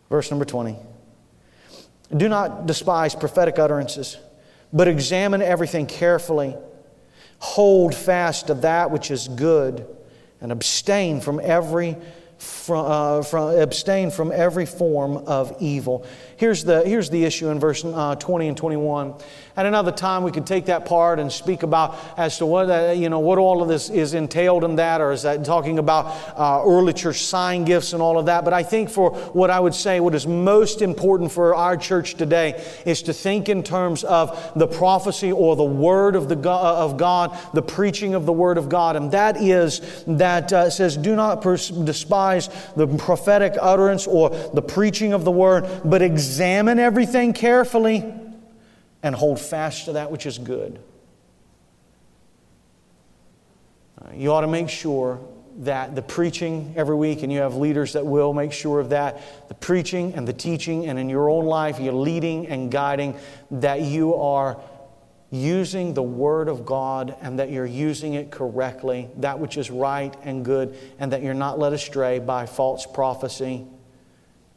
Verse 0.07 0.29
number 0.29 0.45
20. 0.45 0.75
Do 2.15 2.29
not 2.29 2.67
despise 2.67 3.15
prophetic 3.15 3.57
utterances, 3.57 4.19
but 4.71 4.87
examine 4.87 5.41
everything 5.41 5.87
carefully. 5.87 6.55
Hold 7.39 7.95
fast 7.95 8.47
to 8.47 8.53
that 8.53 8.91
which 8.91 9.09
is 9.09 9.29
good, 9.29 9.87
and 10.41 10.51
abstain 10.51 11.21
from 11.21 11.41
every 11.43 11.97
from, 12.37 12.85
uh, 12.85 13.23
from, 13.23 13.57
abstain 13.59 14.11
from 14.11 14.31
every 14.31 14.67
form 14.67 15.17
of 15.17 15.55
evil. 15.59 16.05
Here's 16.41 16.63
the, 16.63 16.81
here's 16.83 17.11
the 17.11 17.23
issue 17.23 17.49
in 17.49 17.59
verse 17.59 17.85
uh, 17.85 18.15
20 18.15 18.47
and 18.47 18.57
21. 18.57 19.13
At 19.55 19.67
another 19.67 19.91
time, 19.91 20.23
we 20.23 20.31
could 20.31 20.47
take 20.47 20.65
that 20.65 20.85
part 20.85 21.19
and 21.19 21.31
speak 21.31 21.61
about 21.61 21.95
as 22.17 22.39
to 22.39 22.47
what, 22.47 22.67
uh, 22.67 22.93
you 22.93 23.09
know, 23.09 23.19
what 23.19 23.37
all 23.37 23.61
of 23.61 23.67
this 23.67 23.91
is 23.91 24.15
entailed 24.15 24.63
in 24.63 24.77
that, 24.77 25.01
or 25.01 25.11
is 25.11 25.21
that 25.21 25.45
talking 25.45 25.77
about 25.77 26.05
uh, 26.35 26.63
early 26.65 26.93
church 26.93 27.25
sign 27.25 27.63
gifts 27.63 27.93
and 27.93 28.01
all 28.01 28.17
of 28.17 28.25
that. 28.25 28.43
But 28.43 28.53
I 28.53 28.63
think 28.63 28.89
for 28.89 29.11
what 29.11 29.51
I 29.51 29.59
would 29.59 29.75
say, 29.75 29.99
what 29.99 30.15
is 30.15 30.25
most 30.25 30.81
important 30.81 31.31
for 31.31 31.53
our 31.53 31.77
church 31.77 32.15
today 32.15 32.65
is 32.87 33.03
to 33.03 33.13
think 33.13 33.47
in 33.47 33.61
terms 33.61 34.03
of 34.03 34.51
the 34.55 34.67
prophecy 34.67 35.31
or 35.31 35.55
the 35.55 35.63
word 35.63 36.15
of, 36.15 36.27
the 36.27 36.35
God, 36.35 36.65
uh, 36.65 36.85
of 36.85 36.97
God, 36.97 37.37
the 37.53 37.61
preaching 37.61 38.15
of 38.15 38.25
the 38.25 38.33
word 38.33 38.57
of 38.57 38.67
God. 38.67 38.95
And 38.95 39.11
that 39.11 39.39
is 39.39 40.03
that 40.07 40.51
uh, 40.51 40.71
says, 40.71 40.97
do 40.97 41.15
not 41.15 41.43
pers- 41.43 41.69
despise 41.69 42.49
the 42.75 42.87
prophetic 42.87 43.53
utterance 43.61 44.07
or 44.07 44.31
the 44.31 44.61
preaching 44.63 45.13
of 45.13 45.23
the 45.23 45.29
word, 45.29 45.69
but 45.85 46.01
examine 46.01 46.30
everything 46.39 47.33
carefully 47.33 48.13
and 49.03 49.15
hold 49.15 49.39
fast 49.39 49.85
to 49.85 49.93
that 49.93 50.11
which 50.11 50.25
is 50.25 50.37
good. 50.37 50.79
Uh, 53.99 54.09
you 54.13 54.31
ought 54.31 54.41
to 54.41 54.47
make 54.47 54.69
sure 54.69 55.19
that 55.57 55.95
the 55.95 56.01
preaching 56.01 56.73
every 56.77 56.95
week, 56.95 57.23
and 57.23 57.31
you 57.31 57.39
have 57.39 57.55
leaders 57.55 57.93
that 57.93 58.05
will 58.05 58.33
make 58.33 58.51
sure 58.53 58.79
of 58.79 58.89
that, 58.89 59.47
the 59.49 59.53
preaching 59.53 60.13
and 60.13 60.27
the 60.27 60.33
teaching, 60.33 60.87
and 60.87 60.97
in 60.97 61.09
your 61.09 61.29
own 61.29 61.45
life, 61.45 61.79
you're 61.79 61.93
leading 61.93 62.47
and 62.47 62.71
guiding, 62.71 63.17
that 63.51 63.81
you 63.81 64.15
are 64.15 64.59
using 65.29 65.93
the 65.93 66.03
Word 66.03 66.47
of 66.47 66.65
God 66.65 67.15
and 67.21 67.39
that 67.39 67.51
you're 67.51 67.65
using 67.65 68.13
it 68.15 68.31
correctly, 68.31 69.09
that 69.17 69.39
which 69.39 69.57
is 69.57 69.69
right 69.69 70.15
and 70.23 70.43
good, 70.43 70.77
and 70.99 71.11
that 71.11 71.21
you're 71.21 71.33
not 71.33 71.59
led 71.59 71.73
astray 71.73 72.19
by 72.19 72.45
false 72.45 72.85
prophecy 72.85 73.65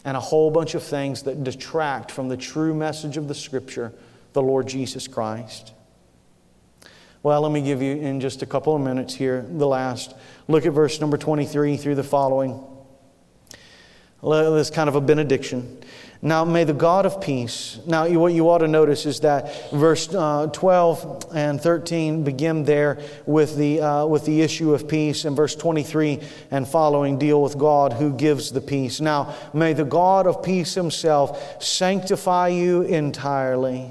and 0.05 0.17
a 0.17 0.21
whole 0.21 0.51
bunch 0.51 0.75
of 0.75 0.83
things 0.83 1.23
that 1.23 1.43
detract 1.45 2.11
from 2.11 2.29
the 2.29 2.37
true 2.37 2.75
message 2.75 3.17
of 3.17 3.29
the 3.29 3.35
Scripture 3.35 3.93
the 4.35 4.43
Lord 4.43 4.67
Jesus 4.67 5.09
Christ. 5.09 5.73
Well, 7.23 7.41
let 7.41 7.53
me 7.53 7.63
give 7.63 7.81
you 7.81 7.97
in 7.97 8.21
just 8.21 8.43
a 8.43 8.47
couple 8.47 8.77
of 8.77 8.83
minutes 8.83 9.15
here 9.15 9.47
the 9.49 9.67
last. 9.67 10.15
Look 10.47 10.67
at 10.67 10.73
verse 10.73 11.01
number 11.01 11.17
23 11.17 11.79
through 11.79 11.95
the 11.95 12.05
following. 12.05 12.63
This 14.23 14.71
kind 14.71 14.89
of 14.89 14.95
a 14.95 15.01
benediction. 15.01 15.83
Now, 16.25 16.43
may 16.43 16.65
the 16.65 16.73
God 16.73 17.05
of 17.05 17.21
peace. 17.21 17.79
Now, 17.87 18.09
what 18.09 18.33
you 18.33 18.49
ought 18.49 18.59
to 18.59 18.67
notice 18.67 19.05
is 19.05 19.21
that 19.21 19.71
verse 19.71 20.09
uh, 20.15 20.47
12 20.47 21.27
and 21.35 21.61
13 21.61 22.25
begin 22.25 22.65
there 22.65 22.99
with 23.27 23.59
the, 23.59 23.83
uh, 23.83 24.07
with 24.07 24.25
the 24.25 24.41
issue 24.41 24.73
of 24.73 24.89
peace, 24.89 25.27
and 25.27 25.37
verse 25.37 25.55
23 25.55 26.21
and 26.51 26.67
following 26.67 27.19
deal 27.19 27.43
with 27.43 27.59
God 27.59 27.93
who 27.93 28.11
gives 28.15 28.51
the 28.51 28.63
peace. 28.63 29.03
Now, 29.03 29.35
may 29.53 29.75
the 29.75 29.85
God 29.85 30.27
of 30.27 30.43
peace 30.43 30.73
himself 30.73 31.63
sanctify 31.63 32.49
you 32.49 32.81
entirely 32.81 33.91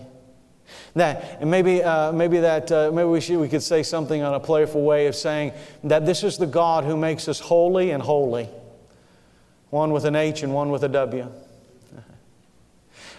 that 0.96 1.38
and 1.39 1.50
maybe, 1.50 1.84
uh, 1.84 2.12
maybe 2.12 2.39
that 2.39 2.72
uh, 2.72 2.91
maybe 2.91 3.10
we, 3.10 3.22
should, 3.22 3.39
we 3.39 3.50
could 3.50 3.63
say 3.63 3.84
something 3.84 4.22
on 4.22 4.34
a 4.34 4.39
playful 4.39 4.84
way 4.84 5.08
of 5.08 5.15
saying 5.15 5.52
that 5.84 6.06
this 6.06 6.24
is 6.24 6.38
the 6.38 6.46
God 6.46 6.84
who 6.84 6.98
makes 6.98 7.28
us 7.28 7.39
holy 7.39 7.91
and 7.91 8.02
holy, 8.02 8.48
one 9.69 9.91
with 9.91 10.06
an 10.06 10.15
H 10.15 10.43
and 10.43 10.54
one 10.54 10.72
with 10.72 10.84
a 10.84 10.89
W. 10.89 11.32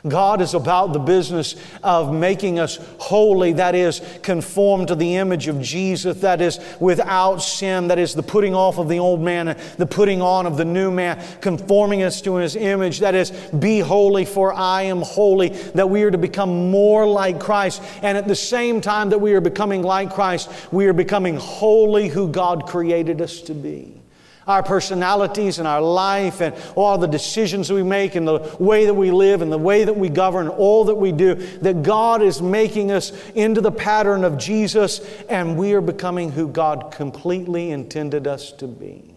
God 0.06 0.42
is 0.42 0.52
about 0.52 0.92
the 0.92 0.98
business 0.98 1.56
of 1.82 2.12
making 2.12 2.58
us 2.58 2.78
holy, 2.98 3.54
that 3.54 3.74
is, 3.74 4.02
conformed 4.22 4.88
to 4.88 4.94
the 4.94 5.16
image 5.16 5.48
of 5.48 5.62
Jesus, 5.62 6.20
that 6.20 6.42
is, 6.42 6.60
without 6.78 7.38
sin, 7.38 7.88
that 7.88 7.98
is, 7.98 8.12
the 8.12 8.22
putting 8.22 8.54
off 8.54 8.76
of 8.76 8.90
the 8.90 8.98
old 8.98 9.22
man 9.22 9.48
and 9.48 9.58
the 9.78 9.86
putting 9.86 10.20
on 10.20 10.44
of 10.44 10.58
the 10.58 10.64
new 10.64 10.90
man, 10.90 11.24
conforming 11.40 12.02
us 12.02 12.20
to 12.20 12.34
his 12.34 12.54
image, 12.54 12.98
that 12.98 13.14
is, 13.14 13.30
be 13.58 13.78
holy, 13.78 14.26
for 14.26 14.52
I 14.52 14.82
am 14.82 15.00
holy, 15.00 15.48
that 15.48 15.88
we 15.88 16.02
are 16.02 16.10
to 16.10 16.18
become 16.18 16.70
more 16.70 17.06
like 17.06 17.40
Christ. 17.40 17.82
And 18.02 18.18
at 18.18 18.28
the 18.28 18.36
same 18.36 18.82
time 18.82 19.08
that 19.08 19.20
we 19.20 19.32
are 19.32 19.40
becoming 19.40 19.82
like 19.82 20.12
Christ, 20.12 20.50
we 20.70 20.86
are 20.86 20.92
becoming 20.92 21.36
holy 21.36 22.08
who 22.08 22.28
God 22.28 22.66
created 22.66 23.22
us 23.22 23.40
to 23.42 23.54
be 23.54 24.03
our 24.46 24.62
personalities 24.62 25.58
and 25.58 25.66
our 25.66 25.80
life 25.80 26.40
and 26.40 26.54
all 26.74 26.98
the 26.98 27.08
decisions 27.08 27.72
we 27.72 27.82
make 27.82 28.14
and 28.14 28.26
the 28.26 28.56
way 28.58 28.86
that 28.86 28.94
we 28.94 29.10
live 29.10 29.42
and 29.42 29.50
the 29.50 29.58
way 29.58 29.84
that 29.84 29.96
we 29.96 30.08
govern, 30.08 30.48
all 30.48 30.84
that 30.84 30.94
we 30.94 31.12
do, 31.12 31.34
that 31.34 31.82
God 31.82 32.22
is 32.22 32.42
making 32.42 32.90
us 32.90 33.12
into 33.34 33.60
the 33.60 33.72
pattern 33.72 34.24
of 34.24 34.38
Jesus 34.38 35.00
and 35.28 35.56
we 35.56 35.72
are 35.72 35.80
becoming 35.80 36.32
who 36.32 36.48
God 36.48 36.92
completely 36.92 37.70
intended 37.70 38.26
us 38.26 38.52
to 38.52 38.66
be. 38.66 39.14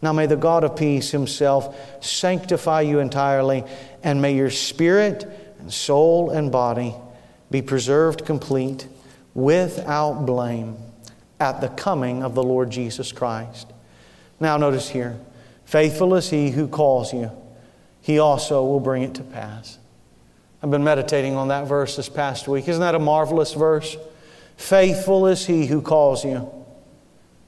Now 0.00 0.12
may 0.12 0.26
the 0.26 0.36
God 0.36 0.64
of 0.64 0.76
peace 0.76 1.10
himself 1.10 2.04
sanctify 2.04 2.82
you 2.82 3.00
entirely 3.00 3.64
and 4.02 4.22
may 4.22 4.34
your 4.34 4.50
spirit 4.50 5.56
and 5.58 5.72
soul 5.72 6.30
and 6.30 6.52
body 6.52 6.94
be 7.50 7.62
preserved 7.62 8.24
complete 8.24 8.86
without 9.34 10.24
blame 10.24 10.76
at 11.40 11.60
the 11.60 11.68
coming 11.68 12.22
of 12.22 12.34
the 12.34 12.42
Lord 12.42 12.70
Jesus 12.70 13.12
Christ. 13.12 13.72
Now, 14.40 14.56
notice 14.56 14.88
here 14.88 15.18
faithful 15.64 16.14
is 16.14 16.30
he 16.30 16.50
who 16.50 16.68
calls 16.68 17.12
you, 17.12 17.30
he 18.00 18.18
also 18.18 18.64
will 18.64 18.80
bring 18.80 19.02
it 19.02 19.14
to 19.14 19.22
pass. 19.22 19.78
I've 20.62 20.70
been 20.70 20.84
meditating 20.84 21.36
on 21.36 21.48
that 21.48 21.68
verse 21.68 21.96
this 21.96 22.08
past 22.08 22.48
week. 22.48 22.66
Isn't 22.66 22.80
that 22.80 22.94
a 22.94 22.98
marvelous 22.98 23.54
verse? 23.54 23.96
Faithful 24.56 25.26
is 25.26 25.46
he 25.46 25.66
who 25.66 25.80
calls 25.80 26.24
you, 26.24 26.50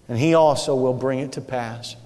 and 0.09 0.16
he 0.16 0.35
also 0.35 0.76
will 0.76 0.94
bring 0.94 1.18
it 1.18 1.33
to 1.33 1.40
pass. 1.40 1.96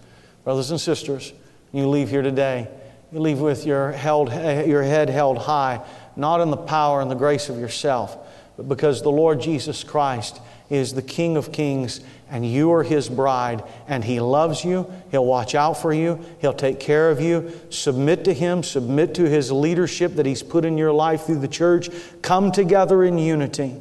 Brothers 0.44 0.70
and 0.70 0.80
sisters, 0.80 1.32
you 1.72 1.88
leave 1.88 2.08
here 2.08 2.22
today, 2.22 2.68
you 3.12 3.20
leave 3.20 3.40
with 3.40 3.66
your, 3.66 3.92
held, 3.92 4.32
your 4.32 4.82
head 4.82 5.10
held 5.10 5.38
high, 5.38 5.84
not 6.16 6.40
in 6.40 6.50
the 6.50 6.56
power 6.56 7.02
and 7.02 7.10
the 7.10 7.16
grace 7.16 7.48
of 7.48 7.58
yourself, 7.58 8.16
but 8.56 8.68
because 8.68 9.02
the 9.02 9.10
Lord 9.10 9.40
Jesus 9.40 9.84
Christ 9.84 10.40
is 10.70 10.94
the 10.94 11.02
King 11.02 11.36
of 11.36 11.52
kings 11.52 12.00
and 12.34 12.44
you 12.44 12.72
are 12.72 12.82
His 12.82 13.08
bride, 13.08 13.62
and 13.86 14.02
He 14.02 14.18
loves 14.18 14.64
you. 14.64 14.90
He'll 15.12 15.24
watch 15.24 15.54
out 15.54 15.74
for 15.74 15.92
you. 15.92 16.18
He'll 16.40 16.52
take 16.52 16.80
care 16.80 17.10
of 17.10 17.20
you. 17.20 17.52
Submit 17.70 18.24
to 18.24 18.34
Him, 18.34 18.64
submit 18.64 19.14
to 19.14 19.28
His 19.28 19.52
leadership 19.52 20.14
that 20.16 20.26
He's 20.26 20.42
put 20.42 20.64
in 20.64 20.76
your 20.76 20.92
life 20.92 21.26
through 21.26 21.38
the 21.38 21.46
church. 21.46 21.90
Come 22.22 22.50
together 22.50 23.04
in 23.04 23.18
unity 23.18 23.80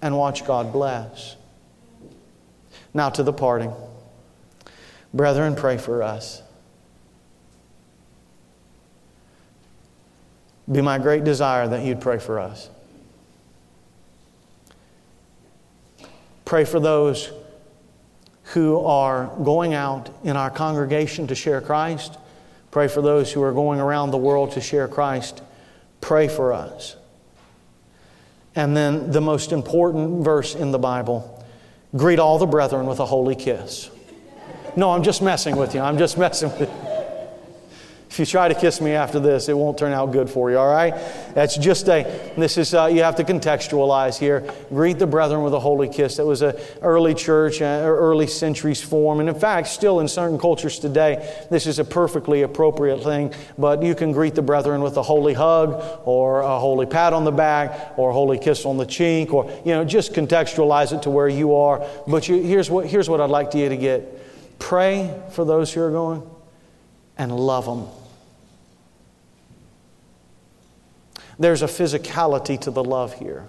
and 0.00 0.16
watch 0.16 0.46
God 0.46 0.72
bless. 0.72 1.36
Now 2.94 3.10
to 3.10 3.22
the 3.22 3.32
parting. 3.34 3.74
Brethren, 5.12 5.56
pray 5.56 5.76
for 5.76 6.02
us. 6.02 6.42
Be 10.72 10.80
my 10.80 10.98
great 10.98 11.24
desire 11.24 11.68
that 11.68 11.84
you'd 11.84 12.00
pray 12.00 12.18
for 12.18 12.38
us. 12.40 12.70
Pray 16.44 16.64
for 16.64 16.80
those 16.80 17.30
who 18.52 18.78
are 18.84 19.26
going 19.42 19.74
out 19.74 20.10
in 20.22 20.36
our 20.36 20.50
congregation 20.50 21.26
to 21.28 21.34
share 21.34 21.60
Christ. 21.60 22.18
Pray 22.70 22.88
for 22.88 23.00
those 23.00 23.32
who 23.32 23.42
are 23.42 23.52
going 23.52 23.80
around 23.80 24.10
the 24.10 24.18
world 24.18 24.52
to 24.52 24.60
share 24.60 24.86
Christ. 24.88 25.42
Pray 26.00 26.28
for 26.28 26.52
us. 26.52 26.96
And 28.54 28.76
then 28.76 29.10
the 29.10 29.20
most 29.20 29.52
important 29.52 30.22
verse 30.22 30.54
in 30.54 30.70
the 30.70 30.78
Bible 30.78 31.44
greet 31.96 32.18
all 32.18 32.38
the 32.38 32.46
brethren 32.46 32.86
with 32.86 33.00
a 33.00 33.06
holy 33.06 33.34
kiss. 33.34 33.90
No, 34.76 34.90
I'm 34.90 35.02
just 35.02 35.22
messing 35.22 35.56
with 35.56 35.74
you. 35.74 35.80
I'm 35.80 35.98
just 35.98 36.18
messing 36.18 36.50
with 36.58 36.68
you. 36.68 36.93
If 38.14 38.20
you 38.20 38.26
try 38.26 38.46
to 38.46 38.54
kiss 38.54 38.80
me 38.80 38.92
after 38.92 39.18
this, 39.18 39.48
it 39.48 39.58
won't 39.58 39.76
turn 39.76 39.92
out 39.92 40.12
good 40.12 40.30
for 40.30 40.48
you, 40.48 40.56
all 40.56 40.72
right? 40.72 40.94
That's 41.34 41.56
just 41.56 41.88
a, 41.88 42.04
this 42.36 42.56
is, 42.58 42.72
uh, 42.72 42.86
you 42.86 43.02
have 43.02 43.16
to 43.16 43.24
contextualize 43.24 44.16
here. 44.16 44.48
Greet 44.68 45.00
the 45.00 45.06
brethren 45.08 45.42
with 45.42 45.52
a 45.52 45.58
holy 45.58 45.88
kiss. 45.88 46.18
That 46.18 46.24
was 46.24 46.40
an 46.40 46.54
early 46.80 47.14
church, 47.14 47.60
uh, 47.60 47.64
early 47.64 48.28
centuries 48.28 48.80
form. 48.80 49.18
And 49.18 49.28
in 49.28 49.34
fact, 49.34 49.66
still 49.66 49.98
in 49.98 50.06
certain 50.06 50.38
cultures 50.38 50.78
today, 50.78 51.44
this 51.50 51.66
is 51.66 51.80
a 51.80 51.84
perfectly 51.84 52.42
appropriate 52.42 53.02
thing. 53.02 53.34
But 53.58 53.82
you 53.82 53.96
can 53.96 54.12
greet 54.12 54.36
the 54.36 54.42
brethren 54.42 54.80
with 54.80 54.96
a 54.96 55.02
holy 55.02 55.34
hug 55.34 55.82
or 56.04 56.42
a 56.42 56.56
holy 56.60 56.86
pat 56.86 57.12
on 57.14 57.24
the 57.24 57.32
back 57.32 57.98
or 57.98 58.10
a 58.10 58.12
holy 58.12 58.38
kiss 58.38 58.64
on 58.64 58.76
the 58.76 58.86
cheek 58.86 59.34
or, 59.34 59.50
you 59.64 59.72
know, 59.72 59.84
just 59.84 60.12
contextualize 60.12 60.92
it 60.92 61.02
to 61.02 61.10
where 61.10 61.28
you 61.28 61.56
are. 61.56 61.84
But 62.06 62.28
you, 62.28 62.40
here's, 62.40 62.70
what, 62.70 62.86
here's 62.86 63.10
what 63.10 63.20
I'd 63.20 63.28
like 63.28 63.52
you 63.54 63.68
to 63.68 63.76
get. 63.76 64.60
Pray 64.60 65.12
for 65.32 65.44
those 65.44 65.72
who 65.72 65.82
are 65.82 65.90
going 65.90 66.22
and 67.18 67.36
love 67.36 67.64
them. 67.64 67.88
There's 71.38 71.62
a 71.62 71.66
physicality 71.66 72.60
to 72.60 72.70
the 72.70 72.84
love 72.84 73.14
here. 73.14 73.46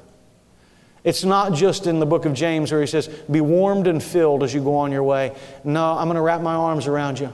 It's 1.04 1.24
not 1.24 1.54
just 1.54 1.86
in 1.86 2.00
the 2.00 2.06
book 2.06 2.26
of 2.26 2.34
James 2.34 2.72
where 2.72 2.82
he 2.82 2.88
says, 2.88 3.08
Be 3.08 3.40
warmed 3.40 3.86
and 3.86 4.02
filled 4.02 4.44
as 4.44 4.54
you 4.54 4.64
go 4.64 4.76
on 4.76 4.92
your 4.92 5.04
way. 5.04 5.36
No, 5.64 5.92
I'm 5.92 6.08
going 6.08 6.16
to 6.16 6.22
wrap 6.22 6.42
my 6.42 6.56
arms 6.56 6.88
around 6.88 7.20
you. 7.20 7.32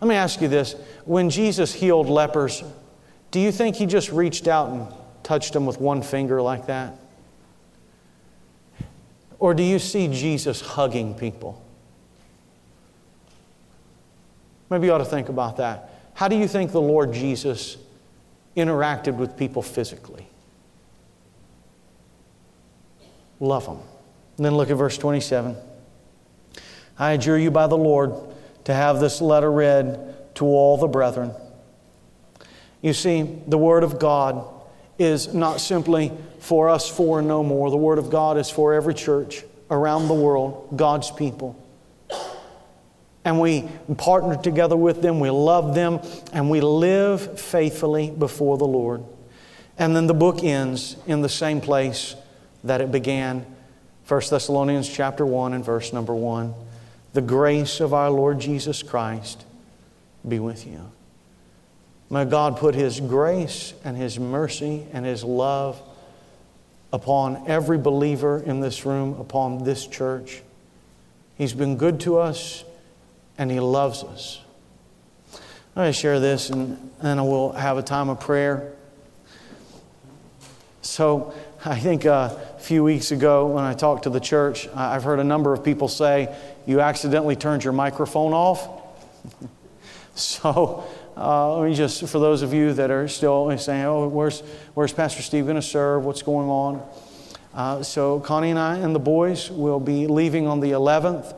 Let 0.00 0.08
me 0.08 0.14
ask 0.14 0.40
you 0.42 0.48
this. 0.48 0.74
When 1.06 1.30
Jesus 1.30 1.72
healed 1.72 2.08
lepers, 2.08 2.62
do 3.30 3.40
you 3.40 3.50
think 3.50 3.76
he 3.76 3.86
just 3.86 4.10
reached 4.10 4.46
out 4.46 4.68
and 4.68 4.86
touched 5.22 5.54
them 5.54 5.64
with 5.64 5.80
one 5.80 6.02
finger 6.02 6.40
like 6.42 6.66
that? 6.66 6.94
Or 9.38 9.54
do 9.54 9.62
you 9.62 9.78
see 9.78 10.08
Jesus 10.08 10.60
hugging 10.60 11.14
people? 11.14 11.64
Maybe 14.70 14.86
you 14.86 14.92
ought 14.92 14.98
to 14.98 15.04
think 15.04 15.28
about 15.30 15.56
that. 15.56 15.90
How 16.14 16.28
do 16.28 16.36
you 16.36 16.46
think 16.46 16.72
the 16.72 16.80
Lord 16.80 17.12
Jesus 17.12 17.78
interacted 18.58 19.16
with 19.16 19.36
people 19.36 19.62
physically. 19.62 20.26
Love 23.40 23.66
them. 23.66 23.78
And 24.36 24.46
then 24.46 24.56
look 24.56 24.70
at 24.70 24.76
verse 24.76 24.98
27. 24.98 25.56
I 26.98 27.12
adjure 27.12 27.38
you 27.38 27.50
by 27.50 27.66
the 27.66 27.76
Lord 27.76 28.12
to 28.64 28.74
have 28.74 29.00
this 29.00 29.20
letter 29.20 29.50
read 29.50 30.14
to 30.36 30.44
all 30.44 30.76
the 30.76 30.88
brethren. 30.88 31.32
You 32.82 32.92
see, 32.92 33.40
the 33.46 33.58
Word 33.58 33.82
of 33.82 33.98
God 33.98 34.46
is 34.98 35.32
not 35.34 35.60
simply 35.60 36.12
for 36.40 36.68
us 36.68 36.88
four 36.88 37.22
no 37.22 37.42
more. 37.42 37.70
The 37.70 37.76
Word 37.76 37.98
of 37.98 38.10
God 38.10 38.36
is 38.36 38.50
for 38.50 38.74
every 38.74 38.94
church 38.94 39.44
around 39.70 40.08
the 40.08 40.14
world, 40.14 40.72
God's 40.76 41.10
people 41.10 41.56
and 43.28 43.38
we 43.38 43.68
partner 43.98 44.40
together 44.40 44.74
with 44.74 45.02
them, 45.02 45.20
we 45.20 45.28
love 45.28 45.74
them, 45.74 46.00
and 46.32 46.48
we 46.48 46.62
live 46.62 47.38
faithfully 47.38 48.10
before 48.10 48.56
the 48.56 48.64
Lord. 48.66 49.04
And 49.76 49.94
then 49.94 50.06
the 50.06 50.14
book 50.14 50.42
ends 50.42 50.96
in 51.06 51.20
the 51.20 51.28
same 51.28 51.60
place 51.60 52.16
that 52.64 52.80
it 52.80 52.90
began 52.90 53.44
1 54.06 54.22
Thessalonians 54.30 54.88
chapter 54.88 55.26
1 55.26 55.52
and 55.52 55.62
verse 55.62 55.92
number 55.92 56.14
1. 56.14 56.54
The 57.12 57.20
grace 57.20 57.80
of 57.80 57.92
our 57.92 58.08
Lord 58.08 58.40
Jesus 58.40 58.82
Christ 58.82 59.44
be 60.26 60.38
with 60.38 60.66
you. 60.66 60.90
May 62.08 62.24
God 62.24 62.56
put 62.56 62.74
His 62.74 62.98
grace 62.98 63.74
and 63.84 63.94
His 63.94 64.18
mercy 64.18 64.86
and 64.94 65.04
His 65.04 65.22
love 65.22 65.78
upon 66.94 67.46
every 67.46 67.76
believer 67.76 68.40
in 68.40 68.60
this 68.60 68.86
room, 68.86 69.20
upon 69.20 69.64
this 69.64 69.86
church. 69.86 70.40
He's 71.36 71.52
been 71.52 71.76
good 71.76 72.00
to 72.00 72.16
us 72.16 72.64
and 73.38 73.50
He 73.50 73.60
loves 73.60 74.02
us. 74.02 74.40
I'm 75.78 75.84
going 75.84 75.92
to 75.92 75.98
share 75.98 76.18
this 76.18 76.50
and 76.50 76.90
then 77.00 77.24
we'll 77.24 77.52
have 77.52 77.78
a 77.78 77.82
time 77.82 78.08
of 78.08 78.18
prayer. 78.18 78.72
So, 80.82 81.32
I 81.64 81.78
think 81.78 82.06
uh, 82.06 82.36
a 82.56 82.60
few 82.60 82.82
weeks 82.82 83.10
ago 83.10 83.46
when 83.46 83.64
I 83.64 83.74
talked 83.74 84.04
to 84.04 84.10
the 84.10 84.20
church, 84.20 84.68
I've 84.74 85.04
heard 85.04 85.20
a 85.20 85.24
number 85.24 85.52
of 85.52 85.64
people 85.64 85.86
say, 85.86 86.36
You 86.66 86.80
accidentally 86.80 87.36
turned 87.36 87.62
your 87.62 87.72
microphone 87.72 88.32
off. 88.32 88.68
so, 90.14 90.84
uh, 91.16 91.58
let 91.58 91.68
me 91.68 91.76
just, 91.76 92.08
for 92.08 92.18
those 92.18 92.42
of 92.42 92.52
you 92.52 92.72
that 92.74 92.90
are 92.90 93.06
still 93.06 93.56
saying, 93.58 93.84
Oh, 93.84 94.08
where's, 94.08 94.40
where's 94.74 94.92
Pastor 94.92 95.22
Steve 95.22 95.44
going 95.44 95.56
to 95.56 95.62
serve? 95.62 96.04
What's 96.04 96.22
going 96.22 96.48
on? 96.48 96.88
Uh, 97.54 97.82
so, 97.82 98.18
Connie 98.20 98.50
and 98.50 98.58
I 98.58 98.78
and 98.78 98.94
the 98.94 99.00
boys 99.00 99.50
will 99.50 99.80
be 99.80 100.06
leaving 100.06 100.46
on 100.46 100.60
the 100.60 100.70
11th 100.72 101.37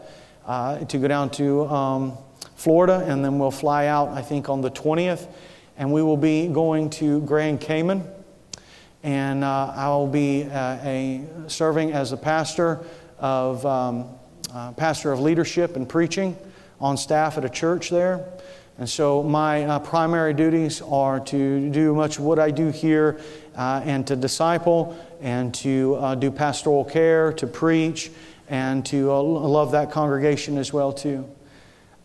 uh, 0.50 0.84
to 0.84 0.98
go 0.98 1.06
down 1.06 1.30
to 1.30 1.64
um, 1.68 2.18
Florida, 2.56 3.04
and 3.06 3.24
then 3.24 3.38
we'll 3.38 3.52
fly 3.52 3.86
out, 3.86 4.08
I 4.08 4.20
think, 4.20 4.48
on 4.48 4.60
the 4.60 4.70
20th. 4.70 5.28
And 5.78 5.92
we 5.92 6.02
will 6.02 6.16
be 6.16 6.48
going 6.48 6.90
to 6.90 7.20
Grand 7.20 7.60
Cayman. 7.60 8.04
And 9.04 9.44
uh, 9.44 9.72
I 9.76 9.88
will 9.90 10.08
be 10.08 10.42
uh, 10.42 10.78
a, 10.82 11.24
serving 11.46 11.92
as 11.92 12.10
a 12.10 12.16
pastor 12.16 12.84
of, 13.20 13.64
um, 13.64 14.08
uh, 14.52 14.72
pastor 14.72 15.12
of 15.12 15.20
leadership 15.20 15.76
and 15.76 15.88
preaching 15.88 16.36
on 16.80 16.96
staff 16.96 17.38
at 17.38 17.44
a 17.44 17.48
church 17.48 17.88
there. 17.88 18.28
And 18.76 18.88
so 18.88 19.22
my 19.22 19.64
uh, 19.64 19.78
primary 19.78 20.34
duties 20.34 20.82
are 20.82 21.20
to 21.20 21.70
do 21.70 21.94
much 21.94 22.18
of 22.18 22.24
what 22.24 22.40
I 22.40 22.50
do 22.50 22.70
here 22.70 23.20
uh, 23.54 23.82
and 23.84 24.04
to 24.08 24.16
disciple 24.16 24.98
and 25.20 25.54
to 25.56 25.94
uh, 25.94 26.14
do 26.16 26.32
pastoral 26.32 26.84
care, 26.84 27.32
to 27.34 27.46
preach, 27.46 28.10
and 28.50 28.84
to 28.84 29.10
uh, 29.12 29.22
love 29.22 29.70
that 29.70 29.90
congregation 29.92 30.58
as 30.58 30.72
well 30.72 30.92
too. 30.92 31.26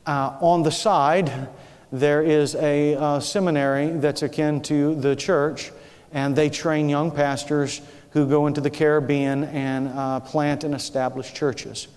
Uh, 0.05 0.37
on 0.39 0.61
the 0.61 0.71
side, 0.71 1.49
there 1.91 2.21
is 2.21 2.55
a 2.55 2.95
uh, 2.95 3.19
seminary 3.19 3.87
that's 3.87 4.21
akin 4.21 4.61
to 4.61 4.93
the 4.95 5.15
church, 5.15 5.71
and 6.13 6.35
they 6.35 6.49
train 6.49 6.87
young 6.87 7.09
pastors 7.09 7.81
who 8.11 8.27
go 8.27 8.45
into 8.45 8.61
the 8.61 8.69
Caribbean 8.69 9.45
and 9.45 9.89
uh, 9.89 10.19
plant 10.19 10.63
and 10.63 10.75
establish 10.75 11.33
churches. 11.33 11.87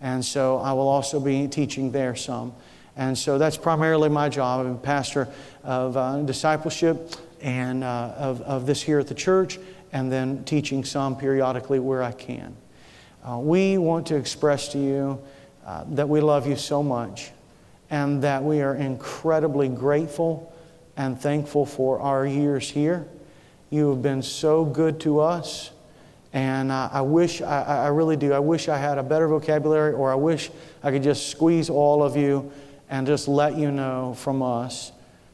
And 0.00 0.24
so 0.24 0.58
I 0.58 0.72
will 0.72 0.88
also 0.88 1.18
be 1.18 1.48
teaching 1.48 1.90
there 1.90 2.14
some. 2.14 2.54
And 2.96 3.18
so 3.18 3.38
that's 3.38 3.56
primarily 3.58 4.08
my 4.08 4.28
job. 4.28 4.64
I'm 4.64 4.74
a 4.74 4.78
pastor 4.78 5.28
of 5.64 5.96
uh, 5.96 6.22
discipleship 6.22 7.16
and 7.42 7.82
uh, 7.82 8.14
of, 8.16 8.40
of 8.42 8.66
this 8.66 8.80
here 8.80 9.00
at 9.00 9.08
the 9.08 9.14
church, 9.14 9.58
and 9.92 10.10
then 10.12 10.44
teaching 10.44 10.84
some 10.84 11.16
periodically 11.16 11.80
where 11.80 12.02
I 12.02 12.12
can. 12.12 12.56
Uh, 13.28 13.38
we 13.38 13.76
want 13.76 14.06
to 14.06 14.14
express 14.14 14.68
to 14.68 14.78
you 14.78 15.20
uh, 15.66 15.84
that 15.88 16.08
we 16.08 16.20
love 16.20 16.46
you 16.46 16.54
so 16.54 16.80
much 16.80 17.30
and 17.90 18.22
that 18.22 18.42
we 18.42 18.62
are 18.62 18.76
incredibly 18.76 19.68
grateful 19.68 20.52
and 20.96 21.20
thankful 21.20 21.66
for 21.66 21.98
our 21.98 22.24
years 22.24 22.70
here. 22.70 23.06
You 23.70 23.90
have 23.90 24.00
been 24.00 24.22
so 24.22 24.64
good 24.64 25.00
to 25.00 25.18
us. 25.18 25.72
And 26.32 26.70
uh, 26.70 26.88
I 26.92 27.00
wish, 27.00 27.42
I, 27.42 27.62
I 27.62 27.88
really 27.88 28.16
do, 28.16 28.32
I 28.32 28.38
wish 28.38 28.68
I 28.68 28.76
had 28.76 28.96
a 28.98 29.02
better 29.02 29.26
vocabulary 29.26 29.92
or 29.92 30.12
I 30.12 30.14
wish 30.14 30.50
I 30.82 30.92
could 30.92 31.02
just 31.02 31.28
squeeze 31.28 31.68
all 31.68 32.02
of 32.02 32.16
you 32.16 32.52
and 32.90 33.06
just 33.06 33.26
let 33.26 33.56
you 33.56 33.72
know 33.72 34.14
from 34.14 34.42
us 34.42 34.92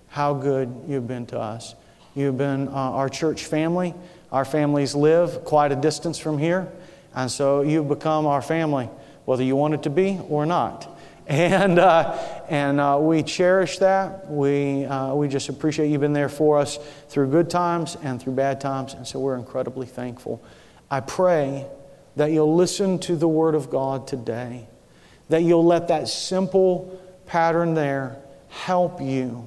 how 0.08 0.32
good 0.32 0.74
you've 0.88 1.06
been 1.06 1.26
to 1.26 1.38
us. 1.38 1.74
You've 2.14 2.38
been 2.38 2.68
uh, 2.68 2.72
our 2.72 3.08
church 3.08 3.44
family. 3.44 3.94
Our 4.30 4.44
families 4.46 4.94
live 4.94 5.44
quite 5.44 5.72
a 5.72 5.76
distance 5.76 6.18
from 6.18 6.38
here, 6.38 6.72
and 7.14 7.30
so 7.30 7.62
you've 7.62 7.88
become 7.88 8.26
our 8.26 8.42
family, 8.42 8.88
whether 9.24 9.42
you 9.42 9.56
want 9.56 9.74
it 9.74 9.82
to 9.84 9.90
be 9.90 10.18
or 10.28 10.46
not. 10.46 10.88
And, 11.26 11.78
uh, 11.78 12.18
and 12.48 12.80
uh, 12.80 12.98
we 13.00 13.22
cherish 13.22 13.78
that. 13.78 14.28
We, 14.28 14.84
uh, 14.84 15.14
we 15.14 15.28
just 15.28 15.48
appreciate 15.48 15.88
you've 15.88 16.00
been 16.00 16.12
there 16.12 16.28
for 16.28 16.58
us 16.58 16.78
through 17.08 17.30
good 17.30 17.48
times 17.48 17.96
and 18.02 18.20
through 18.20 18.34
bad 18.34 18.60
times, 18.60 18.94
and 18.94 19.06
so 19.06 19.20
we're 19.20 19.36
incredibly 19.36 19.86
thankful. 19.86 20.42
I 20.90 21.00
pray 21.00 21.66
that 22.16 22.32
you'll 22.32 22.54
listen 22.54 22.98
to 23.00 23.16
the 23.16 23.28
Word 23.28 23.54
of 23.54 23.70
God 23.70 24.06
today, 24.06 24.66
that 25.28 25.42
you'll 25.42 25.64
let 25.64 25.88
that 25.88 26.08
simple 26.08 27.00
pattern 27.26 27.74
there 27.74 28.16
help 28.48 29.00
you, 29.00 29.46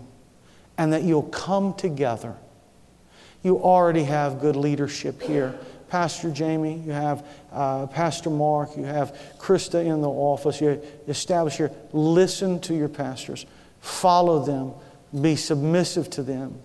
and 0.78 0.94
that 0.94 1.04
you'll 1.04 1.24
come 1.24 1.74
together. 1.74 2.36
You 3.44 3.60
already 3.60 4.04
have 4.04 4.40
good 4.40 4.56
leadership 4.56 5.22
here. 5.22 5.60
Pastor 5.90 6.32
Jamie, 6.32 6.82
you 6.86 6.92
have 6.92 7.26
uh, 7.52 7.88
Pastor 7.88 8.30
Mark, 8.30 8.76
you 8.76 8.84
have 8.84 9.16
Krista 9.38 9.86
in 9.86 10.02
the 10.02 10.10
office. 10.10 10.60
You 10.60 10.82
establish 11.08 11.58
here. 11.58 11.72
Listen 11.94 12.60
to 12.62 12.76
your 12.76 12.90
pastors, 12.90 13.46
follow 13.82 14.44
them, 14.44 14.74
be 15.22 15.36
submissive 15.36 16.10
to 16.12 16.24
them. 16.24 16.60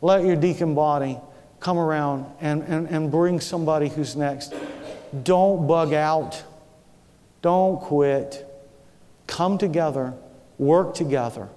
Let 0.00 0.24
your 0.24 0.36
deacon 0.36 0.74
body 0.74 1.18
come 1.60 1.78
around 1.78 2.26
and, 2.40 2.62
and, 2.62 2.88
and 2.88 3.10
bring 3.10 3.40
somebody 3.40 3.88
who's 3.88 4.16
next. 4.16 4.54
Don't 5.22 5.66
bug 5.66 5.92
out, 5.92 6.42
don't 7.40 7.80
quit. 7.80 8.48
Come 9.26 9.58
together, 9.58 10.14
work 10.58 10.94
together, 10.94 11.48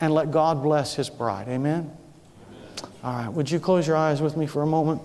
and 0.00 0.12
let 0.12 0.30
God 0.30 0.62
bless 0.62 0.94
His 0.94 1.08
bride. 1.08 1.48
Amen? 1.48 1.90
All 3.04 3.14
right, 3.14 3.28
would 3.28 3.50
you 3.50 3.60
close 3.60 3.86
your 3.86 3.96
eyes 3.96 4.20
with 4.20 4.36
me 4.36 4.46
for 4.46 4.62
a 4.62 4.66
moment? 4.66 5.02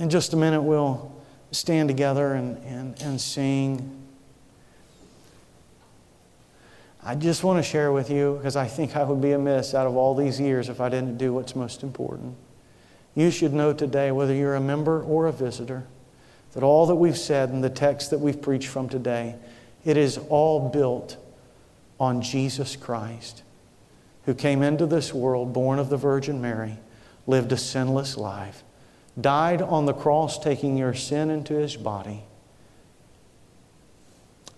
In 0.00 0.08
just 0.08 0.32
a 0.32 0.36
minute, 0.36 0.62
we'll 0.62 1.14
stand 1.52 1.90
together 1.90 2.32
and, 2.32 2.56
and, 2.64 3.02
and 3.02 3.20
sing. 3.20 3.98
I 7.02 7.14
just 7.14 7.44
want 7.44 7.58
to 7.58 7.62
share 7.62 7.92
with 7.92 8.08
you 8.08 8.36
because 8.38 8.56
I 8.56 8.66
think 8.66 8.96
I 8.96 9.04
would 9.04 9.20
be 9.20 9.32
amiss 9.32 9.74
out 9.74 9.86
of 9.86 9.96
all 9.96 10.14
these 10.14 10.40
years 10.40 10.70
if 10.70 10.80
I 10.80 10.88
didn't 10.88 11.18
do 11.18 11.34
what's 11.34 11.54
most 11.54 11.82
important. 11.82 12.34
You 13.14 13.30
should 13.30 13.52
know 13.52 13.74
today, 13.74 14.10
whether 14.10 14.32
you're 14.32 14.54
a 14.54 14.60
member 14.60 15.02
or 15.02 15.26
a 15.26 15.32
visitor, 15.32 15.84
that 16.54 16.62
all 16.62 16.86
that 16.86 16.94
we've 16.94 17.18
said 17.18 17.50
and 17.50 17.62
the 17.62 17.68
text 17.68 18.08
that 18.08 18.20
we've 18.20 18.40
preached 18.40 18.68
from 18.68 18.88
today, 18.88 19.34
it 19.84 19.98
is 19.98 20.16
all 20.30 20.70
built 20.70 21.18
on 21.98 22.22
Jesus 22.22 22.74
Christ, 22.74 23.42
who 24.24 24.32
came 24.32 24.62
into 24.62 24.86
this 24.86 25.12
world, 25.12 25.52
born 25.52 25.78
of 25.78 25.90
the 25.90 25.98
Virgin 25.98 26.40
Mary, 26.40 26.78
lived 27.26 27.52
a 27.52 27.58
sinless 27.58 28.16
life 28.16 28.62
died 29.22 29.62
on 29.62 29.86
the 29.86 29.92
cross, 29.92 30.38
taking 30.38 30.76
your 30.76 30.94
sin 30.94 31.30
into 31.30 31.54
his 31.54 31.76
body. 31.76 32.24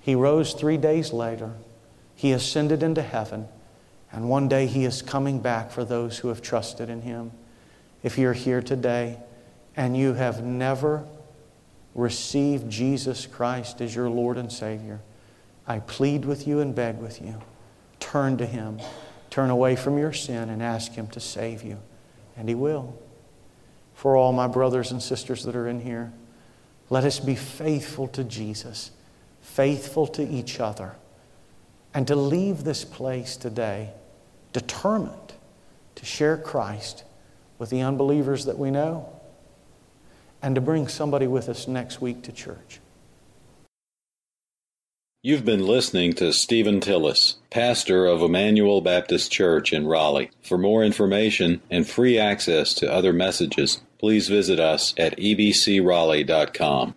He 0.01 0.15
rose 0.15 0.53
three 0.53 0.77
days 0.77 1.13
later. 1.13 1.53
He 2.15 2.33
ascended 2.33 2.83
into 2.83 3.03
heaven. 3.03 3.49
And 4.11 4.29
one 4.29 4.49
day 4.49 4.67
he 4.67 4.85
is 4.85 5.01
coming 5.01 5.41
back 5.41 5.71
for 5.71 5.85
those 5.85 6.19
who 6.19 6.29
have 6.29 6.43
trusted 6.43 6.91
in 6.91 7.03
him. 7.03 7.33
If 8.03 8.19
you're 8.19 8.33
here 8.33 8.61
today 8.61 9.19
and 9.77 9.97
you 9.97 10.15
have 10.15 10.43
never 10.43 11.05
received 11.95 12.71
Jesus 12.71 13.27
Christ 13.27 13.81
as 13.81 13.95
your 13.95 14.11
Lord 14.11 14.37
and 14.37 14.53
Savior, 14.53 15.01
I 15.67 15.79
plead 15.79 16.25
with 16.25 16.47
you 16.47 16.61
and 16.61 16.75
beg 16.75 16.99
with 16.99 17.23
you. 17.23 17.41
Turn 18.01 18.37
to 18.39 18.47
him. 18.47 18.81
Turn 19.31 19.51
away 19.51 19.77
from 19.77 19.97
your 19.97 20.13
sin 20.13 20.51
and 20.51 20.63
ask 20.63 20.93
him 20.93 21.07
to 21.09 21.21
save 21.21 21.63
you. 21.63 21.79
And 22.37 22.49
he 22.49 22.55
will 22.55 22.99
for 23.95 24.17
all 24.17 24.33
my 24.33 24.47
brothers 24.47 24.91
and 24.91 25.03
sisters 25.03 25.45
that 25.45 25.57
are 25.57 25.69
in 25.69 25.81
here. 25.81 26.13
Let 26.91 27.05
us 27.05 27.21
be 27.21 27.35
faithful 27.35 28.09
to 28.09 28.25
Jesus, 28.25 28.91
faithful 29.41 30.07
to 30.09 30.23
each 30.23 30.61
other, 30.61 30.97
and 31.95 32.07
to 32.07 32.17
leave 32.17 32.65
this 32.65 32.85
place 32.85 33.37
today 33.37 33.91
determined 34.53 35.33
to 35.95 36.05
share 36.05 36.37
Christ 36.37 37.05
with 37.59 37.71
the 37.71 37.81
unbelievers 37.81 38.45
that 38.45 38.59
we 38.59 38.71
know 38.71 39.09
and 40.43 40.55
to 40.55 40.61
bring 40.61 40.89
somebody 40.89 41.27
with 41.27 41.49
us 41.49 41.69
next 41.69 42.01
week 42.01 42.23
to 42.25 42.33
church. 42.33 42.81
You've 45.25 45.45
been 45.45 45.65
listening 45.65 46.15
to 46.15 46.33
Stephen 46.33 46.81
Tillis, 46.81 47.37
pastor 47.49 48.07
of 48.07 48.23
Emmanuel 48.23 48.81
Baptist 48.81 49.31
Church 49.31 49.73
in 49.73 49.87
Raleigh. 49.87 50.33
For 50.43 50.59
more 50.59 50.83
information 50.83 51.63
and 51.71 51.89
free 51.89 52.19
access 52.19 52.75
to 52.75 52.93
other 52.93 53.13
messages, 53.13 53.83
please 54.01 54.27
visit 54.27 54.59
us 54.59 54.93
at 54.99 55.17
ebcraleigh.com. 55.17 56.97